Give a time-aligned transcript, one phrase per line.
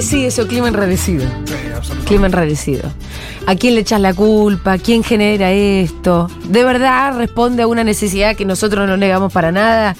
[0.00, 1.26] Eh, sí, eso, clima enrarecido.
[1.44, 2.08] Sí, absolutamente.
[2.08, 2.90] Clima enrarecido.
[3.46, 4.78] ¿A quién le echas la culpa?
[4.78, 6.30] ¿Quién genera esto?
[6.48, 9.94] ¿De verdad responde a una necesidad que nosotros no negamos para nada?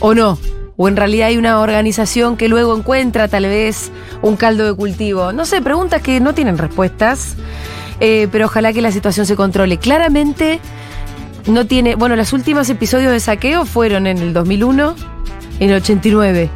[0.00, 0.38] ¿O no?
[0.78, 5.34] ¿O en realidad hay una organización que luego encuentra tal vez un caldo de cultivo?
[5.34, 7.36] No sé, preguntas que no tienen respuestas,
[8.00, 9.76] eh, pero ojalá que la situación se controle.
[9.76, 10.60] Claramente
[11.46, 11.94] no tiene...
[11.94, 14.96] Bueno, los últimos episodios de saqueo fueron en el 2001,
[15.60, 16.48] en el 89.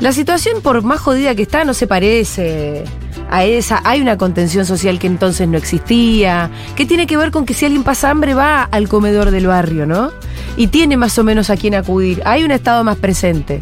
[0.00, 2.84] La situación, por más jodida que está, no se parece
[3.30, 3.80] a esa.
[3.84, 7.66] Hay una contención social que entonces no existía, que tiene que ver con que si
[7.66, 10.10] alguien pasa hambre va al comedor del barrio, ¿no?
[10.56, 12.22] Y tiene más o menos a quién acudir.
[12.24, 13.60] Hay un estado más presente.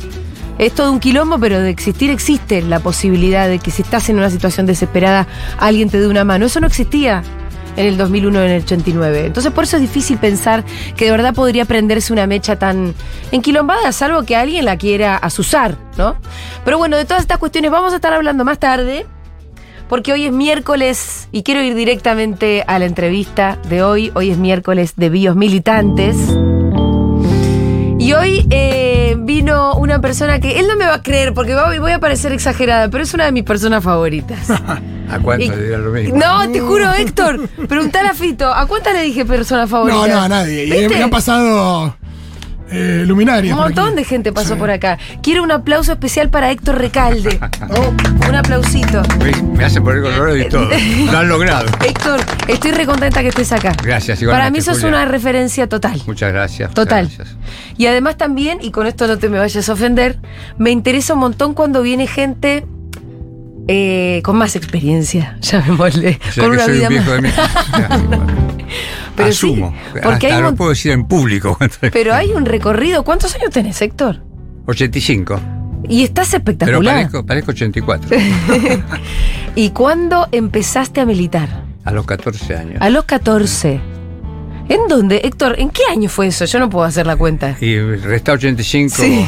[0.58, 4.16] Es todo un quilombo, pero de existir existe la posibilidad de que si estás en
[4.18, 5.26] una situación desesperada,
[5.58, 6.46] alguien te dé una mano.
[6.46, 7.22] Eso no existía
[7.80, 9.26] en el 2001 en el 89.
[9.26, 10.64] Entonces por eso es difícil pensar
[10.96, 12.94] que de verdad podría prenderse una mecha tan
[13.32, 16.16] enquilombada, salvo que alguien la quiera asusar, ¿no?
[16.64, 19.06] Pero bueno, de todas estas cuestiones vamos a estar hablando más tarde,
[19.88, 24.12] porque hoy es miércoles y quiero ir directamente a la entrevista de hoy.
[24.14, 26.16] Hoy es miércoles de bios militantes.
[27.98, 31.92] Y hoy eh, vino una persona que él no me va a creer porque voy
[31.92, 34.48] a parecer exagerada, pero es una de mis personas favoritas.
[35.10, 36.16] ¿A cuánto le lo mismo?
[36.18, 37.48] No, te juro, Héctor.
[37.68, 39.96] Preguntale a Fito, ¿a cuántas le dije persona favorita?
[39.98, 40.64] No, no, a nadie.
[40.66, 40.88] Y ¿Viste?
[40.96, 41.96] me han pasado
[42.72, 43.52] eh, luminarias.
[43.56, 43.96] Un montón aquí.
[43.96, 44.60] de gente pasó Sí.
[44.60, 44.96] por acá.
[45.22, 47.40] Quiero un aplauso especial para Héctor Recalde.
[47.72, 47.92] Oh,
[48.28, 49.02] Un aplausito.
[49.18, 50.68] Me- Me hacen poner colorado y todo.
[51.10, 51.66] Lo han logrado.
[51.84, 53.72] Héctor, estoy recontenta que estés acá.
[53.82, 54.88] Gracias, Para igualmente, mí sos Julia.
[54.88, 56.00] una referencia total.
[56.06, 56.72] Muchas gracias.
[56.74, 57.04] Total.
[57.04, 57.38] muchas gracias.
[57.76, 60.18] Y además también, y con esto no te me vayas a ofender,
[60.58, 62.64] me interesa un montón cuando viene gente
[63.72, 67.22] eh, con más experiencia, llamémosle, sea con que una soy vida un viejo más.
[67.22, 67.30] de mi...
[69.16, 69.74] Pero sí, Asumo.
[69.92, 71.58] porque Hasta hay no un- puedo decir en público.
[71.92, 73.04] Pero hay un recorrido.
[73.04, 74.22] ¿Cuántos años tenés, Héctor?
[74.66, 75.40] 85.
[75.88, 76.94] Y estás Pero espectacular.
[76.94, 78.16] parezco, parezco 84.
[79.56, 81.64] ¿Y cuándo empezaste a militar?
[81.84, 82.76] A los 14 años.
[82.80, 83.80] A los 14.
[84.70, 85.20] ¿En dónde?
[85.24, 86.44] Héctor, ¿en qué año fue eso?
[86.46, 87.56] Yo no puedo hacer la cuenta.
[87.60, 88.94] Y resta 85.
[88.96, 89.26] Sí.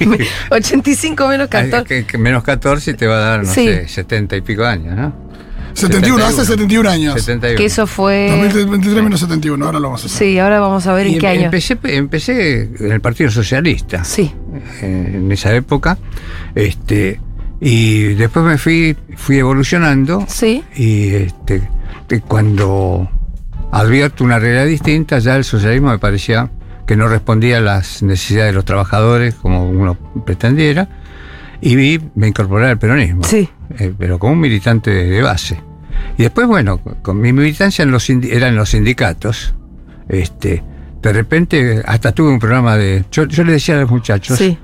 [0.50, 1.84] 85 menos 14.
[1.86, 3.66] que- que menos 14 te va a dar, no Sí.
[3.66, 5.28] sé, 70 y pico años, ¿no?
[5.74, 7.14] 71, hace 71 años.
[7.14, 7.56] 71.
[7.56, 8.28] Que eso fue.
[8.30, 10.18] 2023 menos 71, ahora lo vamos a hacer.
[10.18, 11.44] Sí, ahora vamos a ver en Y qué em- año.
[11.44, 14.02] Empecé, empecé en el Partido Socialista.
[14.02, 14.32] Sí.
[14.82, 15.96] eh, en esa época.
[16.54, 17.20] Este,
[17.60, 20.24] y después me fui, fui evolucionando.
[20.26, 20.64] Sí.
[20.74, 21.62] Y este,
[22.26, 23.08] cuando
[23.72, 26.50] advierto una realidad distinta, ya el socialismo me parecía
[26.86, 30.88] que no respondía a las necesidades de los trabajadores como uno pretendiera.
[31.60, 33.24] Y vi- me incorporé al peronismo.
[33.24, 33.48] Sí.
[33.78, 35.60] eh, pero como un militante de, base.
[36.16, 39.54] Y después, bueno, con, mi militancia en los sindi- era en los sindicatos.
[40.08, 40.62] Este,
[41.02, 43.04] de repente, hasta tuve un programa de.
[43.10, 44.56] Yo, yo le decía a los muchachos, Sí.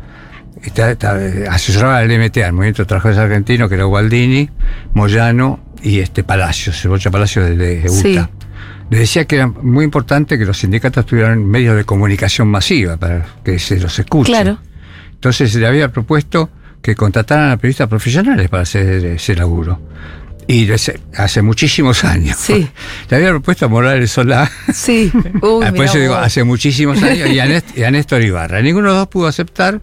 [0.62, 1.19] Está- está-
[1.50, 4.48] asesoraba al MTA, el Movimiento de Trabajadores Argentinos, que era Gualdini,
[4.94, 7.88] Moyano y este Palacios, Cebolla Palacios de, de.
[7.88, 8.19] Sí.
[8.90, 13.24] Le decía que era muy importante que los sindicatos tuvieran medios de comunicación masiva para
[13.44, 14.30] que se los escuche.
[14.30, 14.58] Claro.
[15.14, 16.50] Entonces le había propuesto
[16.82, 19.80] que contrataran a periodistas profesionales para hacer ese laburo.
[20.46, 22.36] Y les- hace muchísimos años.
[22.38, 22.68] Sí.
[23.08, 24.50] Le había propuesto a Morales Solá.
[24.74, 25.10] Sí.
[25.36, 28.60] Uy, Por mirá eso digo, hace muchísimos años, y a, Nést- y a Néstor Ibarra.
[28.60, 29.80] Ninguno de los dos pudo aceptar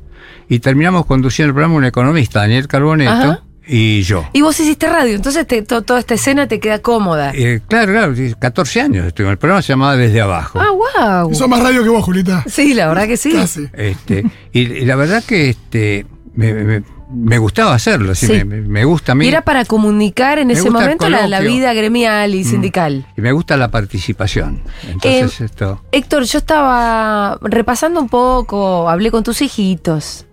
[0.47, 3.43] y terminamos conduciendo el programa un economista, Daniel Carboneto, Ajá.
[3.67, 4.25] Y yo.
[4.33, 7.31] Y vos hiciste radio, entonces te- to- toda esta escena te queda cómoda.
[7.35, 9.33] Eh, claro, claro, sí, 14 años estuvimos.
[9.33, 10.59] El programa se llamaba Desde Abajo.
[10.59, 11.31] Ah, wow.
[11.31, 12.43] Hizo más radio que vos, Julita.
[12.47, 13.33] Sí, la verdad que sí.
[13.33, 13.67] Casi.
[13.73, 16.83] Este, y, y la verdad que este, me, me-
[17.13, 18.45] me gustaba hacerlo, sí, Sí.
[18.45, 19.25] me, gusta a mí.
[19.25, 22.35] Y era para comunicar en Me ese momento la, vida gremial Mm.
[22.35, 23.05] y sindical.
[23.17, 24.61] Y me gusta la participación.
[24.87, 25.81] Entonces Eh, esto...
[25.91, 30.25] Héctor, yo estaba repasando un poco, hablé con tus hijitos,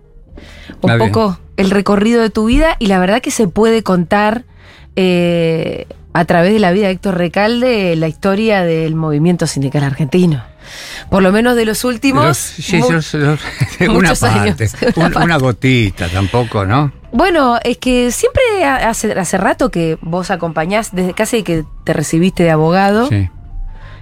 [0.81, 1.09] un Ah, bien.
[1.59, 4.43] El recorrido de tu vida y la verdad que se puede contar
[4.95, 10.43] eh, a través de la vida de Héctor Recalde la historia del movimiento sindical argentino.
[11.09, 12.25] Por lo menos de los últimos.
[12.25, 13.39] Los- sí, los- los-
[13.89, 15.25] una años, parte, una un- parte.
[15.25, 16.91] una gotita tampoco, ¿no?
[17.11, 21.93] Bueno, es que siempre ha- hace, hace rato que vos acompañás, desde casi que te
[21.93, 23.07] recibiste de abogado.
[23.09, 23.29] Sí.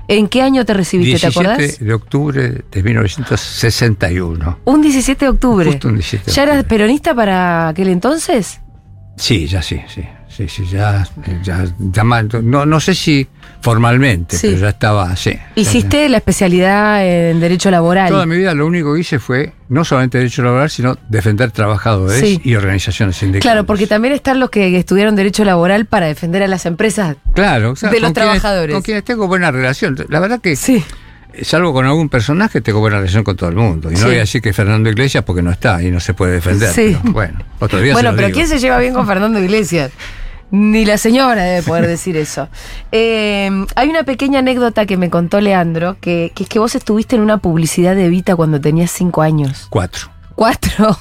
[0.10, 1.80] ¿En qué año te recibiste, te 17 acordás?
[1.80, 4.60] de octubre de 1961.
[4.66, 5.70] Un 17 de octubre.
[5.72, 6.70] Justo un 17 de ¿Ya eras octubre.
[6.78, 8.62] peronista para aquel entonces?
[9.18, 10.04] Sí, ya sí, sí.
[10.38, 11.04] Sí, sí, ya,
[11.42, 13.26] ya, ya más- no, no sé si
[13.62, 14.50] formalmente, Sí.
[14.50, 15.32] pero ya estaba, sí.
[15.56, 18.08] Hiciste la especialidad en Derecho Laboral.
[18.10, 22.20] Toda mi vida lo único que hice fue no solamente derecho laboral, sino defender trabajadores
[22.20, 22.40] Sí.
[22.44, 23.42] y organizaciones sindicales.
[23.42, 27.18] Claro, porque también están los que estudiaron Derecho Laboral para defender a las empresas.
[27.34, 28.74] Claro, o sea, de los quienes- trabajadores.
[28.76, 29.98] con quienes tengo buena relación.
[30.10, 30.84] La verdad que Sí.
[31.42, 33.90] salvo con algún personaje, tengo buena relación con todo el mundo.
[33.90, 34.06] Y no Sí.
[34.06, 36.70] voy a decir que Fernando Iglesias porque no está y no se puede defender.
[36.72, 36.96] Sí.
[37.02, 38.36] pero bueno, otro día se Bueno, pero digo.
[38.38, 39.92] ¿quién se lleva bien con Fernando Iglesias?
[40.50, 42.48] Ni la señora debe poder decir eso.
[42.92, 47.16] Eh, hay una pequeña anécdota que me contó Leandro, que, que es que vos estuviste
[47.18, 49.68] en una publicidad de Evita cuando tenías cinco años.
[49.70, 50.10] Cuatro.
[50.36, 50.98] Cuatro.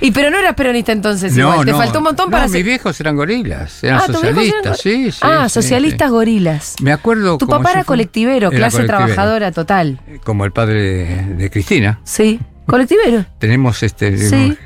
[0.00, 1.64] Y pero no eras peronista entonces igual.
[1.64, 2.64] Te faltó un montón no, para mis ser.
[2.64, 5.18] viejos eran gorilas, eran Ah, ¿tus viejos socialistas, eran- sí, sí.
[5.22, 6.12] Ah, sí, socialistas sí.
[6.12, 6.74] gorilas.
[6.82, 7.38] Me acuerdo.
[7.38, 9.04] Tu como papá si era colectivero, era clase colectivero.
[9.06, 10.00] trabajadora total.
[10.24, 12.00] Como el padre de, de Cristina.
[12.02, 12.40] Sí.
[12.66, 13.24] Colectivero.
[13.38, 14.18] Tenemos este.
[14.18, 14.58] Sí.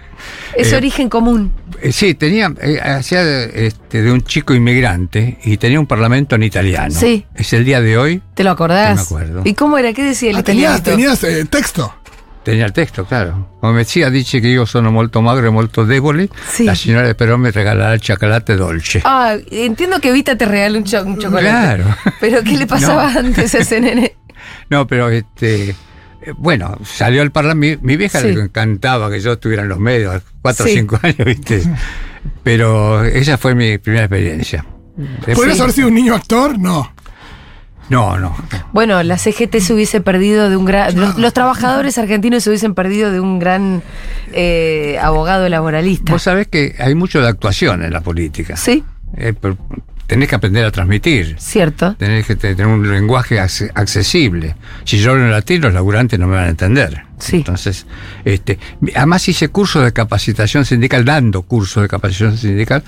[0.56, 1.52] Ese Eh, origen común.
[1.80, 6.34] Eh, Sí, tenía, eh, hacía de, este, de un chico inmigrante y tenía un parlamento
[6.36, 6.94] en italiano.
[6.94, 7.26] Sí.
[7.34, 8.96] Es el día de hoy, ¿Te lo acordás?
[8.96, 9.42] me acuerdo.
[9.44, 9.92] ¿Y cómo era?
[9.92, 11.94] ¿Qué decía el Ah, tenías tenías eh, texto.
[12.42, 13.48] tenía el texto, claro.
[13.60, 16.64] Come decía, dice che io sono molto magro e molto debole, Sì.
[16.64, 19.02] la signora de Perón me regalará el chocolate dolce.
[19.04, 21.46] Ah, entiendo que Evita te regale un, cho- un chocolate.
[21.46, 21.84] Claro.
[22.20, 23.18] Pero ¿qué le pasaba No.
[23.20, 24.14] antes a ese nene?
[24.70, 25.74] No, pero este.
[26.22, 27.80] Eh, Bueno, salió al parlamento.
[27.82, 28.32] Mi, mi vieja Sí.
[28.32, 30.72] le encantaba que yo estuviera en los medios, cuatro Sí.
[30.72, 31.62] o cinco años, ¿viste?
[32.42, 34.64] Pero esa fue mi primera experiencia.
[35.34, 36.58] ¿Podrías haber sido un niño actor?
[36.58, 36.92] No.
[37.88, 38.36] No, no.
[38.72, 40.94] Bueno, la CGT se hubiese perdido de un gran.
[40.94, 43.82] Los, los trabajadores argentinos se hubiesen perdido de un gran
[44.32, 46.12] eh, abogado laboralista.
[46.12, 48.56] Vos sabés que hay mucho de actuación en la política.
[48.58, 48.84] Sí,
[49.16, 49.56] Eh, pero
[50.08, 51.36] tenés que aprender a transmitir.
[51.38, 51.94] cierto.
[51.96, 54.56] Tenés que tener un lenguaje acce- accesible.
[54.84, 57.02] Si yo hablo en latín, los laburantes no me van a entender.
[57.20, 57.36] Sí.
[57.36, 57.86] Entonces,
[58.24, 58.58] este,
[58.96, 62.82] además hice cursos de capacitación sindical, dando cursos de capacitación sindical,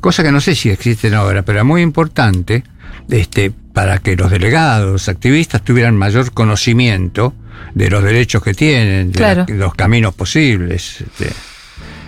[0.00, 2.64] cosa que no sé si existen ahora, pero es muy importante
[3.10, 7.34] este, para que los delegados, los activistas tuvieran mayor conocimiento
[7.74, 9.44] de los derechos que tienen, de Claro.
[9.48, 11.02] la- los caminos posibles.
[11.02, 11.30] este.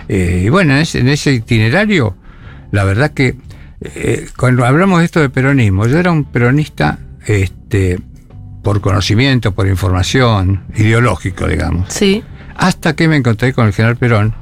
[0.08, 2.16] Eh, y bueno, en ese, en ese itinerario,
[2.72, 3.36] la verdad que
[3.84, 8.00] eh, cuando hablamos de esto de peronismo, yo era un peronista este,
[8.62, 11.92] por conocimiento, por información, ideológico, digamos.
[11.92, 12.24] Sí.
[12.56, 14.34] Hasta que me encontré con el general Perón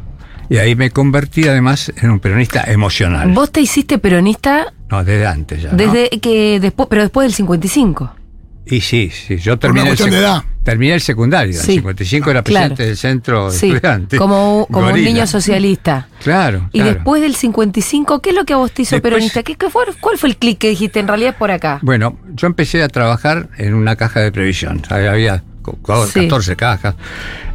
[0.48, 3.32] y ahí me convertí además en un peronista emocional.
[3.32, 5.70] Vos te hiciste peronista No, desde antes ya.
[5.70, 5.76] ¿no?
[5.76, 8.14] desde que después, pero después del 55.
[8.64, 10.42] Y sí, sí, yo terminé, el, edad.
[10.62, 11.52] terminé el secundario.
[11.54, 11.72] Sí.
[11.72, 12.66] En 55 era Claro.
[12.74, 14.18] presidente del centro de Sí, estudiantes.
[14.20, 16.06] como, como un niño socialista.
[16.22, 16.68] Claro.
[16.72, 16.94] Y claro.
[16.94, 19.42] después del 55, ¿qué es lo que a vos te hizo Después- peronista?
[19.42, 21.00] ¿Qué, qué fue, ¿Cuál fue el clic que dijiste?
[21.00, 21.80] En realidad por acá.
[21.82, 24.80] Bueno, yo empecé a trabajar en una caja de previsión.
[24.90, 26.20] Había- Había co- co- Sí.
[26.22, 26.94] 14 cajas.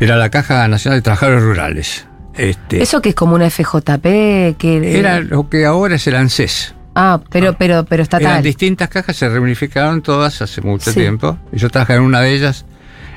[0.02, 2.06] Era la Caja Nacional de Trabajadores Rurales.
[2.36, 6.76] Este, Eso que es como una FJP, que era lo que ahora es el ANSES.
[7.00, 8.44] Ah, pero, pero, pero Eran estatal.
[8.44, 11.00] distintas cajas, se reunificaron todas hace mucho Sí.
[11.00, 11.38] tiempo.
[11.54, 12.66] Y yo trabajaba en una de ellas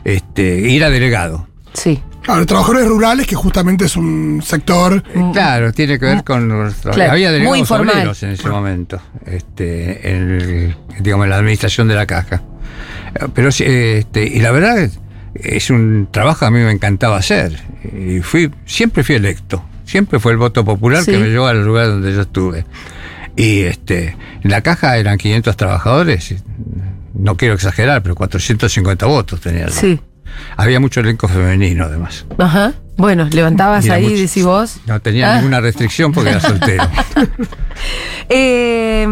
[0.04, 1.48] este, y era delegado.
[1.72, 2.02] Sí.
[2.22, 5.02] Claro, trabajadores rurales, que justamente es un sector.
[5.14, 6.82] Eh, Claro, tiene que ver con los trabajadores.
[6.84, 6.92] Mm.
[6.94, 7.94] Claro, Había muy delegados informal.
[7.96, 12.42] obreros en ese momento, este, en, el- digamos, en la administración de la caja.
[13.34, 15.00] Pero sí, este, y la verdad es,
[15.34, 17.58] es un trabajo que a mí me encantaba hacer.
[17.98, 19.64] Y fui, siempre fui electo.
[19.86, 21.12] Siempre fue el voto popular Sí.
[21.12, 22.64] que me llevó al lugar donde yo estuve.
[23.42, 26.34] Y este, en la caja eran 500 trabajadores.
[27.14, 29.68] No quiero exagerar, pero 450 votos tenía.
[29.70, 29.98] Sí.
[30.56, 32.26] Había mucho elenco femenino, además.
[32.38, 32.72] Ajá.
[32.96, 34.76] Bueno, levantabas ahí, mucho- decís vos.
[34.86, 35.36] No tenía Ah.
[35.36, 36.84] ninguna restricción porque era soltero.
[38.28, 39.06] Eh,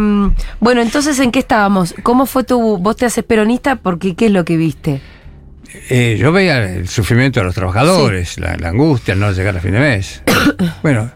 [0.59, 1.93] bueno, entonces, ¿en qué estábamos?
[2.03, 2.77] ¿Cómo fue tu.
[2.77, 5.01] Vos te haces peronista porque qué es lo que viste?
[5.89, 9.59] Eh, yo veía el sufrimiento de los trabajadores, la, la angustia, el no llegar a
[9.59, 10.21] fin de mes.
[10.83, 11.11] bueno,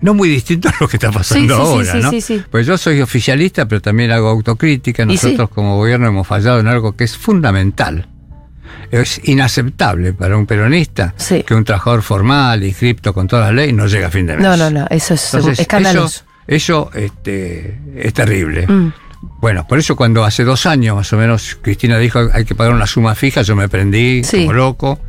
[0.00, 2.10] no muy distinto a lo que está pasando Sí, sí, sí, ahora, sí, ¿no?
[2.10, 2.42] sí, sí.
[2.50, 5.04] Pues yo soy oficialista, pero también hago autocrítica.
[5.04, 8.08] Nosotros como gobierno hemos fallado en algo que es fundamental.
[8.90, 11.14] Es inaceptable para un peronista
[11.46, 14.42] que un trabajador formal, inscripto con todas las leyes, no llega a fin de mes.
[14.42, 14.86] No, no, no.
[14.90, 16.24] Eso es Entonces, escandaloso.
[16.46, 18.66] Eso, eso este, es terrible.
[18.66, 18.92] Mm.
[19.40, 22.74] Bueno, por eso cuando hace dos años más o menos Cristina dijo hay que pagar
[22.74, 25.00] una suma fija, yo me prendí como loco.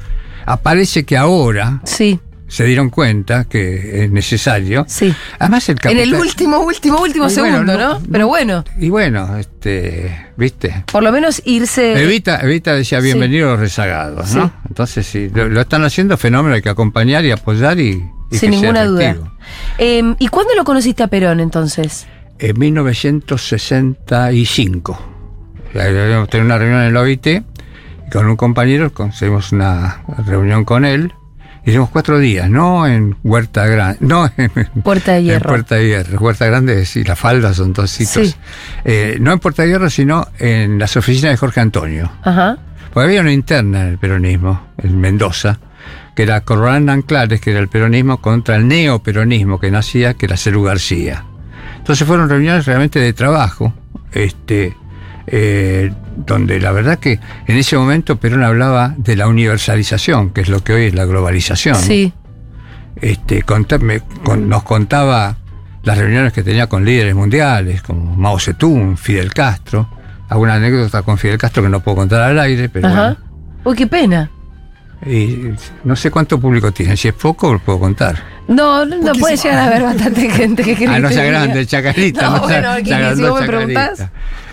[0.46, 4.86] Aparece que ahora Sí, se dieron cuenta que es necesario.
[4.88, 5.14] sí.
[5.40, 6.04] Además el En capital...
[6.04, 8.02] el último, último, último Y bueno, segundo, no- ¿no?
[8.12, 10.84] Pero bueno, Y bueno, este, viste.
[10.92, 12.02] por lo menos irse.
[12.02, 13.06] Evita, Evita decía Eh, sí.
[13.08, 14.38] bienvenidos los rezagados, Sí.
[14.38, 14.52] ¿no?
[14.68, 18.40] Entonces sí, lo, lo están haciendo fenómeno, hay que acompañar y apoyar y, y sin
[18.40, 19.16] que sea ninguna duda.
[19.78, 22.06] Eh, ¿Y cuándo lo conociste a Perón entonces?
[22.38, 25.00] En 1965.
[25.74, 27.44] Habíamos tenido una reunión en el OIT y
[28.12, 31.12] con un compañero conseguimos una reunión con él.
[31.66, 34.52] Hicimos cuatro días, no en Huerta Grande, no en,
[34.84, 35.50] Puerta de en Hierro.
[35.50, 36.20] Puerta de Hierro.
[36.20, 38.28] Huerta Grande es- y la falda son dos sitios.
[38.30, 38.36] Sí.
[38.84, 42.12] Eh, no en Puerta de Hierro, sino en las oficinas de Jorge Antonio.
[42.24, 42.58] Ajá.
[42.94, 45.58] Porque había una interna en el peronismo, en Mendoza,
[46.16, 50.38] que era Corralán Anclares, que era el peronismo, contra el neoperonismo que nacía, que era
[50.38, 51.26] Cerú García.
[51.78, 53.74] Entonces fueron reuniones realmente de trabajo,
[54.12, 54.78] este,
[55.28, 60.50] eh, donde la verdad que en ese momento Perón hablaba de la universalización, que es
[60.50, 61.76] lo que hoy es la globalización.
[61.76, 62.14] Sí.
[63.02, 63.68] Este, con-
[64.48, 65.38] nos contaba
[65.84, 69.90] las reuniones que tenía con líderes mundiales, como Mao Zedong, Fidel Castro.
[70.30, 73.18] Alguna anécdota con Fidel Castro que no puedo contar al aire, pero Ajá.
[73.64, 74.30] Uy, qué pena.
[74.32, 74.36] bueno.
[75.06, 75.52] Y
[75.84, 78.24] no sé cuánto público tiene, si es poco lo puedo contar.
[78.48, 81.66] No, no, no puede llegar a haber bastante gente que cree Ah, no sea grande,
[81.66, 82.22] chacarita.
[82.30, 84.10] No, no bueno, se ¿qué- agrandó si vos me preguntás?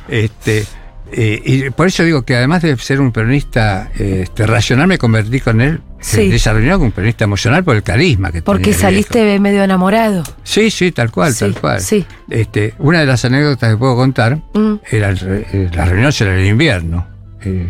[0.08, 0.64] Este,
[1.12, 4.98] eh, y por eso digo que además de ser un peronista eh, este, racional, me
[4.98, 6.22] convertí con él Sí.
[6.22, 9.62] en esa reunión como un peronista emocional por el carisma que Porque tenía saliste medio
[9.62, 10.24] enamorado.
[10.42, 11.80] Sí, sí, tal cual, Sí, tal cual.
[11.80, 12.04] sí.
[12.28, 14.74] Este, una de las anécdotas que puedo contar Mm.
[14.90, 17.06] era el re- eh, las reuniones en el invierno.
[17.44, 17.68] Eh,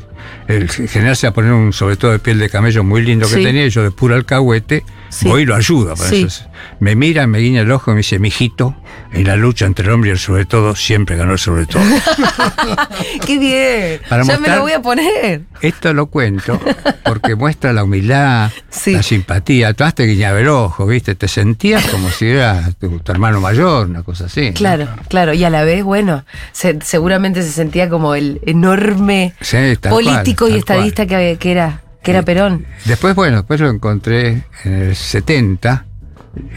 [0.49, 3.29] el general se va a poner un sobre todo de piel de camello muy lindo
[3.29, 4.83] que tenía, yo de puro alcahuete,
[5.13, 5.29] Sí.
[5.29, 5.95] voy y lo ayudo.
[5.95, 6.23] para Sí.
[6.25, 6.45] eso.
[6.81, 8.75] Me mira, me guiña el ojo y me dice, mijito,
[9.13, 11.83] en la lucha entre el hombre y el sobre todo, siempre ganó el sobre todo.
[13.27, 14.01] ¡Qué bien!
[14.09, 15.43] Para ya me lo voy a poner.
[15.61, 16.59] Esto lo cuento
[17.05, 18.93] porque muestra la humildad, Sí.
[18.93, 19.75] la simpatía.
[19.75, 21.15] Tú te guiñaba el ojo, ¿viste?
[21.15, 24.49] Te sentías como si era tu, tu hermano mayor, una cosa así.
[24.51, 24.55] ¿no?
[24.55, 25.35] Claro, claro.
[25.35, 30.55] Y a la vez, bueno, se- seguramente se sentía como el enorme cual, político y
[30.57, 32.67] estadista que, que era, que era Perón.
[32.85, 35.87] Después, bueno, después lo encontré en el 70.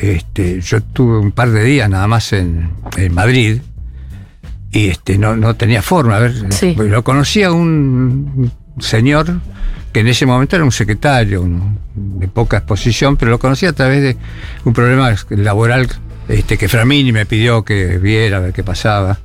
[0.01, 3.61] Este, yo tuve un par de días nada más en, en Madrid
[4.71, 6.15] y este, no, no tenía forma.
[6.17, 6.75] A ver, Sí.
[6.75, 9.39] lo conocía un señor
[9.93, 13.73] que en ese momento era un secretario un- de poca exposición, pero lo conocía a
[13.73, 14.17] través de
[14.65, 15.87] un problema laboral
[16.27, 19.19] este, que Framini me pidió que viera, a ver qué pasaba.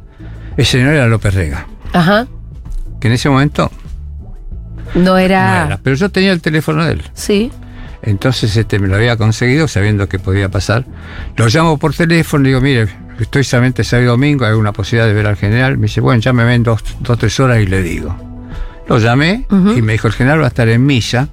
[0.57, 2.27] Ese señor era López Rega, Ajá.
[3.01, 3.71] que en ese momento
[4.95, 5.79] No no era.
[5.83, 7.03] pero yo tenía el teléfono de él.
[7.15, 7.51] Sí.
[8.03, 10.85] Entonces este me lo había conseguido sabiendo que podía pasar.
[11.37, 15.07] Lo llamo por teléfono, le digo, mire, estoy solamente sábado y domingo, hay una posibilidad
[15.07, 15.77] de ver al general.
[15.77, 18.17] Me dice, bueno, ya me ven dos, dos tres horas y le digo.
[18.89, 21.29] Lo llamé y me dijo, el general va a estar en misa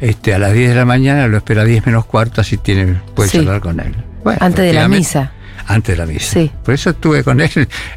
[0.00, 3.00] este, a las 10 de la mañana, lo espera a 10 menos cuarto, así tiene,
[3.14, 3.38] puede Sí.
[3.38, 3.94] charlar con él.
[4.24, 5.32] Bueno, Antes de la misa.
[5.66, 6.32] Antes de la misa.
[6.32, 6.50] Sí.
[6.64, 7.50] Por eso estuve con él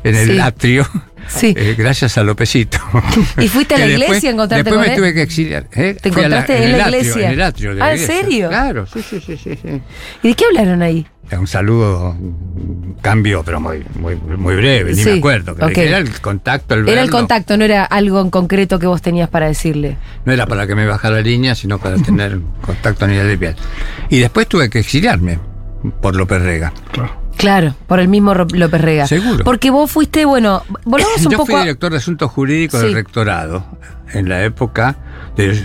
[0.04, 0.40] en el Sí.
[0.40, 0.88] atrio.
[1.28, 1.56] Sí.
[1.58, 2.78] eh, gracias a Lópezito.
[3.40, 5.68] ¿Y fuiste a la iglesia a encontrarte después con me tuve que exiliar.
[5.74, 5.98] ¿eh?
[6.00, 7.26] ¿Te encontraste en la atrio, iglesia?
[7.28, 8.50] en el atrio de la Ah, ¿en serio?
[8.50, 9.58] Claro, sí, sí, sí, sí.
[10.22, 11.08] ¿Y de qué hablaron ahí?
[11.32, 15.56] Un saludo, un cambio, pero muy, muy, muy breve, ni Sí, me acuerdo.
[15.70, 17.12] Era el contacto, el Era el verlo.
[17.18, 19.98] contacto, no era algo en concreto que vos tenías para decirle.
[20.26, 23.38] No era para que me bajara la línea, sino para tener contacto a nivel de
[23.40, 23.56] piel.
[24.12, 25.40] Y después tuve que exiliarme
[26.04, 26.72] por López Rega.
[26.92, 27.25] Claro.
[27.38, 29.08] Claro, por el mismo López Rega.
[29.08, 29.44] Seguro.
[29.44, 32.86] Porque vos fuiste, bueno, volvamos un Yo poco fui a- director de asuntos jurídicos Sí.
[32.88, 33.66] del rectorado
[34.14, 34.96] en la época
[35.36, 35.62] de,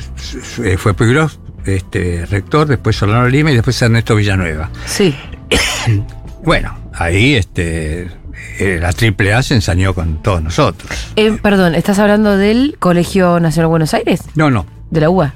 [0.65, 4.71] eh, fue Puigros, este rector, después Solano Lima y después Ernesto Villanueva.
[4.87, 5.15] Sí,
[6.43, 8.11] Bueno, ahí este
[8.59, 10.91] eh, la AAA se ensañó con todos nosotros.
[11.17, 14.23] Eh, perdón, ¿estás hablando del Colegio Nacional de Buenos Aires?
[14.35, 15.35] No, no, De la UBA.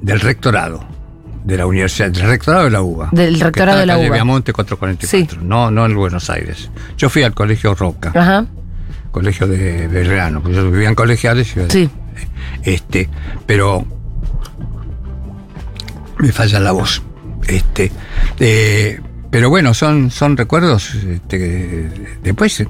[0.00, 0.84] del rectorado
[1.48, 3.08] de la universidad, del rectorado de la UBA.
[3.10, 4.10] Del rectorado de la UBA.
[4.12, 6.70] Viamonte 444, no, no en Buenos Aires.
[6.98, 8.44] Yo fui al colegio Roca, Ajá.
[9.10, 11.56] colegio de Belgrano, porque yo vivía en colegiales.
[11.56, 11.90] y- Sí.
[12.64, 13.08] Este,
[13.46, 13.86] pero
[16.18, 17.02] me falla la voz.
[17.46, 17.90] Este,
[18.40, 19.00] eh,
[19.30, 20.94] pero bueno, son, son recuerdos.
[20.96, 21.88] Este,
[22.22, 22.62] después,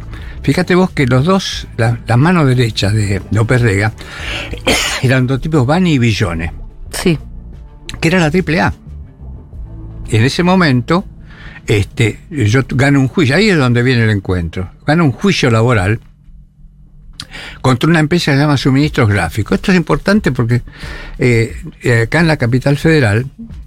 [0.43, 3.93] fíjate vos que los dos, la- las manos derechas de López Rega,
[5.03, 6.53] eran dos tipos, Bani y Villone,
[6.91, 7.19] Sí.
[8.01, 8.73] Que era la triple A.
[10.11, 11.05] En ese momento,
[11.67, 16.01] este, yo gano un juicio, ahí es donde viene el encuentro, gano un juicio laboral
[17.61, 19.57] contra una empresa que se llama Suministros Gráficos.
[19.57, 20.63] Esto es importante porque
[21.19, 23.27] eh, eh, acá en la capital federal,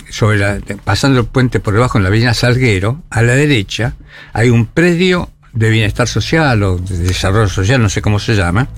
[0.10, 3.94] sobre pasando el puente por debajo en la avenida Salguero, a la derecha
[4.34, 8.70] hay un predio de bienestar social o de desarrollo social, no sé cómo se llama,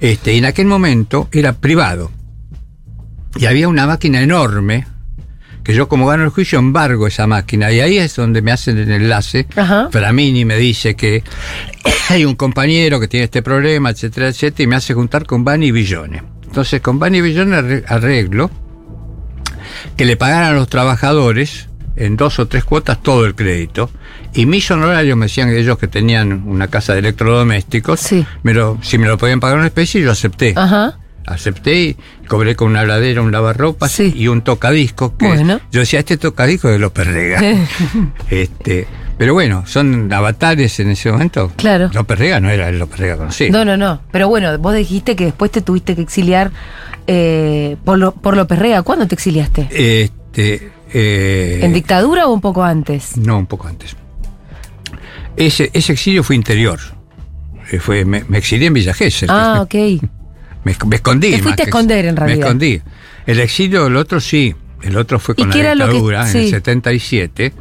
[0.00, 2.10] este, y en aquel momento era privado.
[3.36, 4.86] Y había una máquina enorme,
[5.62, 8.78] que yo como gano el juicio embargo esa máquina, y ahí es donde me hacen
[8.78, 9.46] el enlace.
[9.56, 9.88] Ajá.
[9.90, 11.22] Framini me dice que
[12.10, 15.70] hay un compañero que tiene este problema, etcétera, etcétera, y me hace juntar con Bani
[15.70, 16.22] Villone.
[16.44, 18.50] Entonces con Bani Villone arre- arreglo
[19.96, 23.90] que le pagaran a los trabajadores en dos o tres cuotas todo el crédito.
[24.34, 28.00] Y mis honorarios me decían ellos que tenían una casa de electrodomésticos.
[28.00, 28.24] Sí.
[28.42, 30.54] me lo- si me lo podían pagar en especie, yo acepté.
[30.56, 30.98] Ajá.
[31.30, 31.96] Acepté y
[32.26, 34.12] cobré con una heladera, un lavarropas Sí.
[34.14, 35.16] y un tocadisco.
[35.16, 35.60] Que Bueno.
[35.70, 37.40] Yo decía, este tocadisco es de López Rega.
[38.30, 38.86] este,
[39.18, 41.52] pero bueno, son avatares en ese momento.
[41.56, 41.90] Claro.
[41.92, 43.52] López Rega no era el López Rega conocido.
[43.52, 44.00] No, no, no.
[44.10, 46.50] Pero bueno, vos dijiste que después te tuviste que exiliar
[47.06, 48.82] eh, por, lo, por López Rega.
[48.82, 49.68] ¿Cuándo te exiliaste?
[49.70, 53.16] Este, eh, ¿En dictadura o un poco antes?
[53.16, 53.96] No, un poco antes.
[55.36, 56.78] Ese, ese exilio fue interior.
[57.70, 59.28] eh, fue, me, me exilié en Villa Gesell.
[59.30, 59.74] Ah, ok.
[60.64, 61.30] Me, me escondí.
[61.30, 62.38] Te fuiste a esconder, en realidad.
[62.38, 62.82] Me escondí.
[63.26, 64.54] El exilio, el otro sí.
[64.82, 66.50] El otro fue ¿Y con la que- dictadura en el sí.
[66.50, 67.52] 77.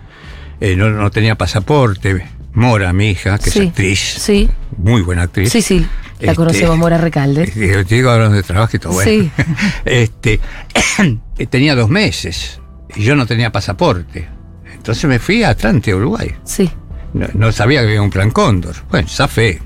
[0.61, 2.25] Eh, no, no tenía pasaporte.
[2.53, 3.59] Mora, mi hija, que Sí.
[3.59, 5.51] es actriz, Sí, muy buena actriz.
[5.51, 5.79] sí, sí.
[6.19, 7.43] La Este, conocemos, Mora Recalde.
[7.55, 9.09] Eh, Te digo hablando de trabajo y todo bueno.
[9.09, 9.31] Sí.
[9.85, 10.39] este,
[11.37, 12.59] eh, tenía dos meses
[12.95, 14.27] y yo no tenía pasaporte.
[14.73, 16.33] Entonces me fui a Atlante, Uruguay.
[16.43, 16.69] Sí.
[17.13, 18.75] No, no sabía que había un plan cóndor.
[18.89, 19.61] Bueno, zafé.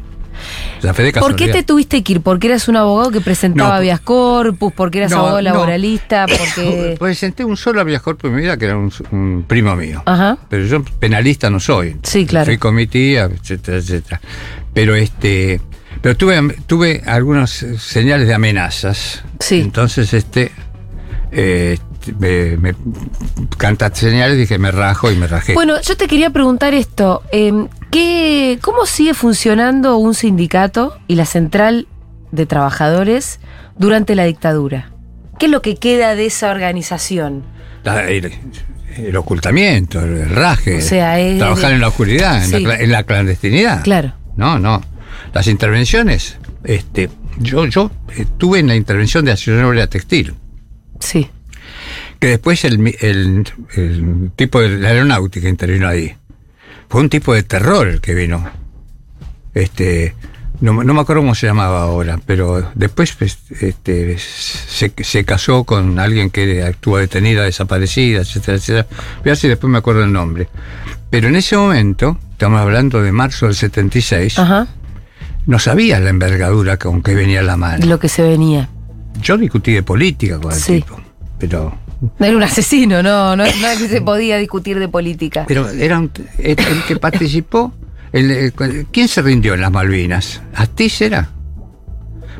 [0.81, 2.21] Zafé de ¿Por qué te tuviste que ir?
[2.21, 4.73] ¿Porque eras un abogado que presentaba No, habeas corpus?
[4.73, 5.41] ¿Porque eras No, abogado no.
[5.43, 6.25] laboralista?
[6.37, 6.95] ¿Porque...?
[6.99, 10.01] Presenté un solo viajor por mi vida que era un, un primo mío.
[10.05, 10.37] Ajá.
[10.49, 11.97] Pero yo penalista no soy.
[12.03, 12.45] Sí, claro.
[12.45, 14.21] Fui con mi tía, etcétera, etcétera.
[14.73, 15.61] Pero este.
[16.01, 19.23] Pero tuve, tuve algunas señales de amenazas.
[19.39, 19.61] Sí.
[19.61, 20.51] Entonces, este.
[21.31, 21.77] eh,
[22.19, 22.73] me, me
[23.57, 25.53] cantaste señales, dije me rajo y me rajé.
[25.53, 27.23] Bueno, yo te quería preguntar esto.
[27.31, 31.87] eh, ¿qué, ¿Cómo sigue funcionando un sindicato y la central
[32.31, 33.39] de trabajadores
[33.77, 34.91] durante la dictadura?
[35.39, 37.43] ¿Qué es lo que queda de esa organización?
[37.83, 38.31] La- el,
[38.97, 40.77] el ocultamiento, el raje.
[40.77, 43.83] O sea, es- trabajar en la oscuridad, en, la, en la clandestinidad.
[43.83, 44.13] Claro.
[44.35, 44.81] No, no.
[45.33, 50.33] Las intervenciones, este, yo, yo estuve en la intervención de Acción Obrera Textil,
[50.99, 51.29] Sí.
[52.23, 53.43] Que después el, el-
[53.75, 56.15] el tipo de la aeronáutica intervino ahí.
[56.87, 58.49] Fue un tipo de terror el que vino.
[59.53, 60.15] Este,
[60.61, 65.65] no, no me acuerdo cómo se llamaba ahora, pero después pues, este, se, se casó
[65.65, 68.87] con alguien que estuvo detenida, desaparecida, etcétera, etcétera.
[69.17, 70.47] Voy a ver si después me acuerdo el nombre.
[71.09, 74.67] Pero en ese momento, estamos hablando de marzo del 76, Ajá.
[75.45, 77.85] no sabía la envergadura con que venía la mano.
[77.85, 78.69] Lo que se venía.
[79.21, 80.75] Yo discutí de política con el Sí.
[80.75, 81.01] tipo,
[81.37, 81.82] pero
[82.19, 85.45] Era un asesino, no, no, no es que se podía discutir de política.
[85.47, 87.73] pero era un- el, el que participó.
[88.11, 88.53] el- el-
[88.91, 90.41] ¿Quién se rindió en las Malvinas?
[90.55, 91.29] ¿Astiz era?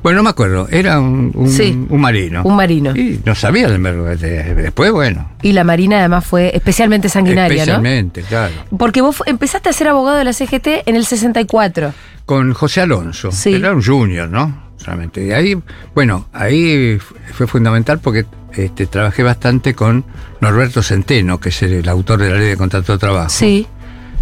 [0.04, 0.68] Bueno, no me acuerdo.
[0.70, 1.72] Era un, un- Sí.
[1.90, 2.42] un marino.
[2.44, 2.94] Un marino.
[2.96, 4.16] Y no sabía la envergadura.
[4.18, 5.32] Después, bueno.
[5.42, 8.54] Y la Marina además fue especialmente sanguinaria, especialmente, claro.
[8.70, 8.78] ¿no?
[8.78, 11.94] Porque vos empezaste a ser abogado de la CGT en el 64.
[12.26, 13.32] Con José Alonso.
[13.32, 13.54] Sí.
[13.54, 14.73] Era un junior, ¿no?
[14.84, 15.26] Solamente.
[15.26, 15.58] Y ahí,
[15.96, 16.98] bueno, ahí
[17.34, 20.04] fue fundamental porque este, trabajé bastante con
[20.42, 23.30] Norberto Centeno, que es el, autor de la ley de contrato de trabajo.
[23.30, 23.66] Sí,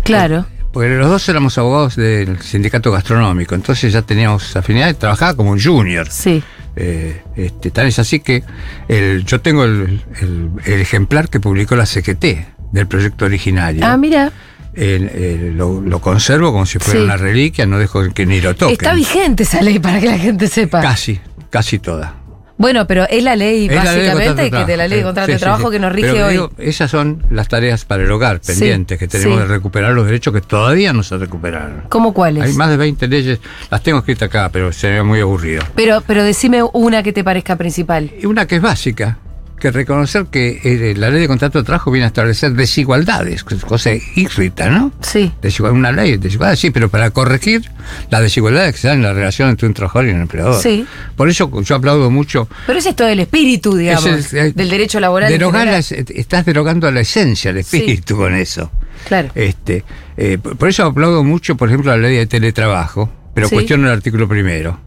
[0.03, 0.45] claro.
[0.71, 5.51] Porque los dos éramos abogados del sindicato gastronómico, entonces ya teníamos afinidad y trabajaba como
[5.51, 6.07] un junior.
[6.09, 6.41] Sí.
[6.77, 8.43] Eh, este, tal es así que
[8.87, 12.23] el, yo tengo el, el- el ejemplar que publicó la CGT
[12.71, 13.83] del proyecto originario.
[13.85, 14.31] Ah, mira,
[14.73, 17.05] El- lo, lo conservo como si fuera Sí.
[17.05, 18.73] una reliquia, no dejo que ni lo toquen.
[18.73, 20.81] está vigente esa ley para que la gente sepa.
[20.81, 22.15] Casi, casi toda.
[22.57, 24.99] Bueno, pero es la ley Es la ley de básicamente de que de la ley
[24.99, 25.71] de contrato Sí, de trabajo sí.
[25.73, 26.31] que nos rige Pero hoy.
[26.33, 30.31] digo, esas son las tareas para el hogar pendientes, que tenemos que recuperar los derechos
[30.31, 31.85] que todavía no se recuperaron.
[31.89, 32.43] ¿Cómo cuáles?
[32.43, 33.39] Hay más de 20 leyes,
[33.71, 35.63] las tengo escritas acá, pero sería muy aburrido.
[35.75, 38.11] Pero, pero decime una que te parezca principal.
[38.21, 39.17] Y una que es básica,
[39.61, 43.91] que reconocer que eh, la ley de contrato de trabajo viene a establecer desigualdades, cosa
[44.15, 44.91] irrita, ¿no?
[45.01, 45.31] Sí.
[45.41, 47.69] Desigual- una ley de desigualdad, sí, pero para corregir
[48.09, 50.61] las desigualdades que se dan en la relación entre un trabajador y un empleador.
[50.61, 50.85] Sí.
[51.15, 52.49] Por eso yo aplaudo mucho.
[52.67, 55.31] Pero ese es todo el espíritu, digamos, Es el- eh, del derecho laboral.
[55.31, 55.77] derogar general.
[55.79, 57.77] las- estás derogando la esencia, el Sí.
[57.77, 58.71] espíritu con eso.
[59.07, 59.29] Claro.
[59.35, 59.83] Este,
[60.17, 63.55] eh, por por eso aplaudo mucho, por ejemplo, la ley de teletrabajo, pero Sí.
[63.55, 64.79] cuestiono el artículo primero.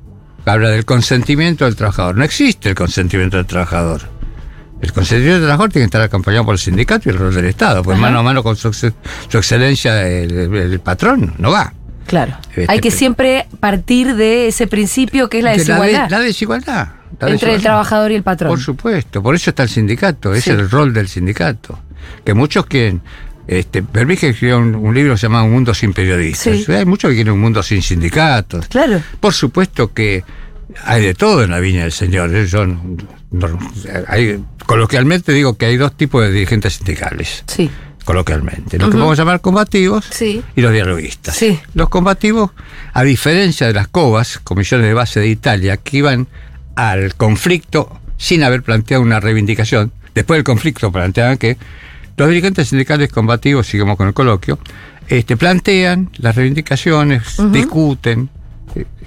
[0.47, 2.17] Habla del consentimiento del trabajador.
[2.19, 4.03] No existe el consentimiento del trabajador.
[4.85, 7.47] El consentimiento del trabajador tiene que estar acompañado por el sindicato y el rol del
[7.47, 8.03] Estado, pues Ajá.
[8.07, 8.93] mano a mano con su, ex-
[9.29, 11.73] su excelencia el, patrón, no va.
[12.07, 12.37] Claro.
[12.51, 16.89] Este, Hay que siempre partir de ese principio que es la desigualdad de- La, desigualdad.
[17.19, 18.51] la entre el trabajador y el patrón.
[18.51, 20.51] Por supuesto, por eso está el sindicato, es Sí.
[20.51, 21.79] el rol del sindicato.
[22.23, 23.01] Que muchos quieren.
[23.47, 26.59] Este, Berbige escribió un, un libro llamado Un mundo sin periodistas.
[26.59, 26.73] Sí.
[26.73, 28.67] Hay muchos que quieren un mundo sin sindicatos.
[28.69, 29.01] Claro.
[29.19, 30.25] Por supuesto que
[30.85, 32.35] hay de todo en la viña del Señor.
[32.37, 32.47] ¿eh?
[32.47, 33.59] Yo no-
[34.09, 37.45] hay- coloquialmente digo que hay dos tipos de dirigentes sindicales.
[37.47, 37.71] Sí.
[38.05, 38.77] Coloquialmente.
[38.79, 38.99] Los que Ujú.
[38.99, 40.43] podemos llamar combativos Sí.
[40.55, 41.37] y los dialoguistas.
[41.37, 41.59] Sí.
[41.75, 42.51] Los combativos,
[42.93, 46.27] a diferencia de las COBAS, comisiones de base de Italia, que iban
[46.77, 51.57] al conflicto sin haber planteado una reivindicación, después del conflicto planteaban que
[52.17, 54.59] los dirigentes sindicales combativos, sigamos con el coloquio,
[55.09, 58.29] este, plantean las reivindicaciones, discuten,